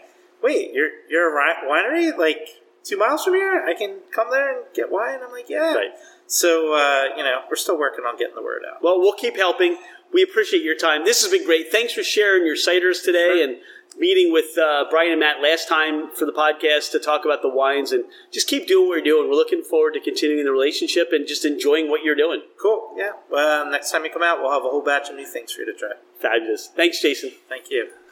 [0.44, 2.50] "Wait, you're you're a winery like
[2.84, 3.64] two miles from here?
[3.68, 5.92] I can come there and get wine." I'm like, "Yeah." Right.
[6.28, 8.82] So uh, you know, we're still working on getting the word out.
[8.82, 9.78] Well, we'll keep helping.
[10.14, 11.06] We appreciate your time.
[11.06, 11.72] This has been great.
[11.72, 13.58] Thanks for sharing your ciders today and
[13.98, 17.50] meeting with uh, Brian and Matt last time for the podcast to talk about the
[17.50, 19.30] wines and just keep doing what you're doing.
[19.30, 22.42] We're looking forward to continuing the relationship and just enjoying what you're doing.
[22.62, 22.94] Cool.
[22.96, 23.12] Yeah.
[23.30, 25.62] Well, next time you come out, we'll have a whole batch of new things for
[25.62, 25.92] you to try.
[26.20, 26.70] Fabulous.
[26.76, 27.32] Thanks, Jason.
[27.50, 27.90] Thank you.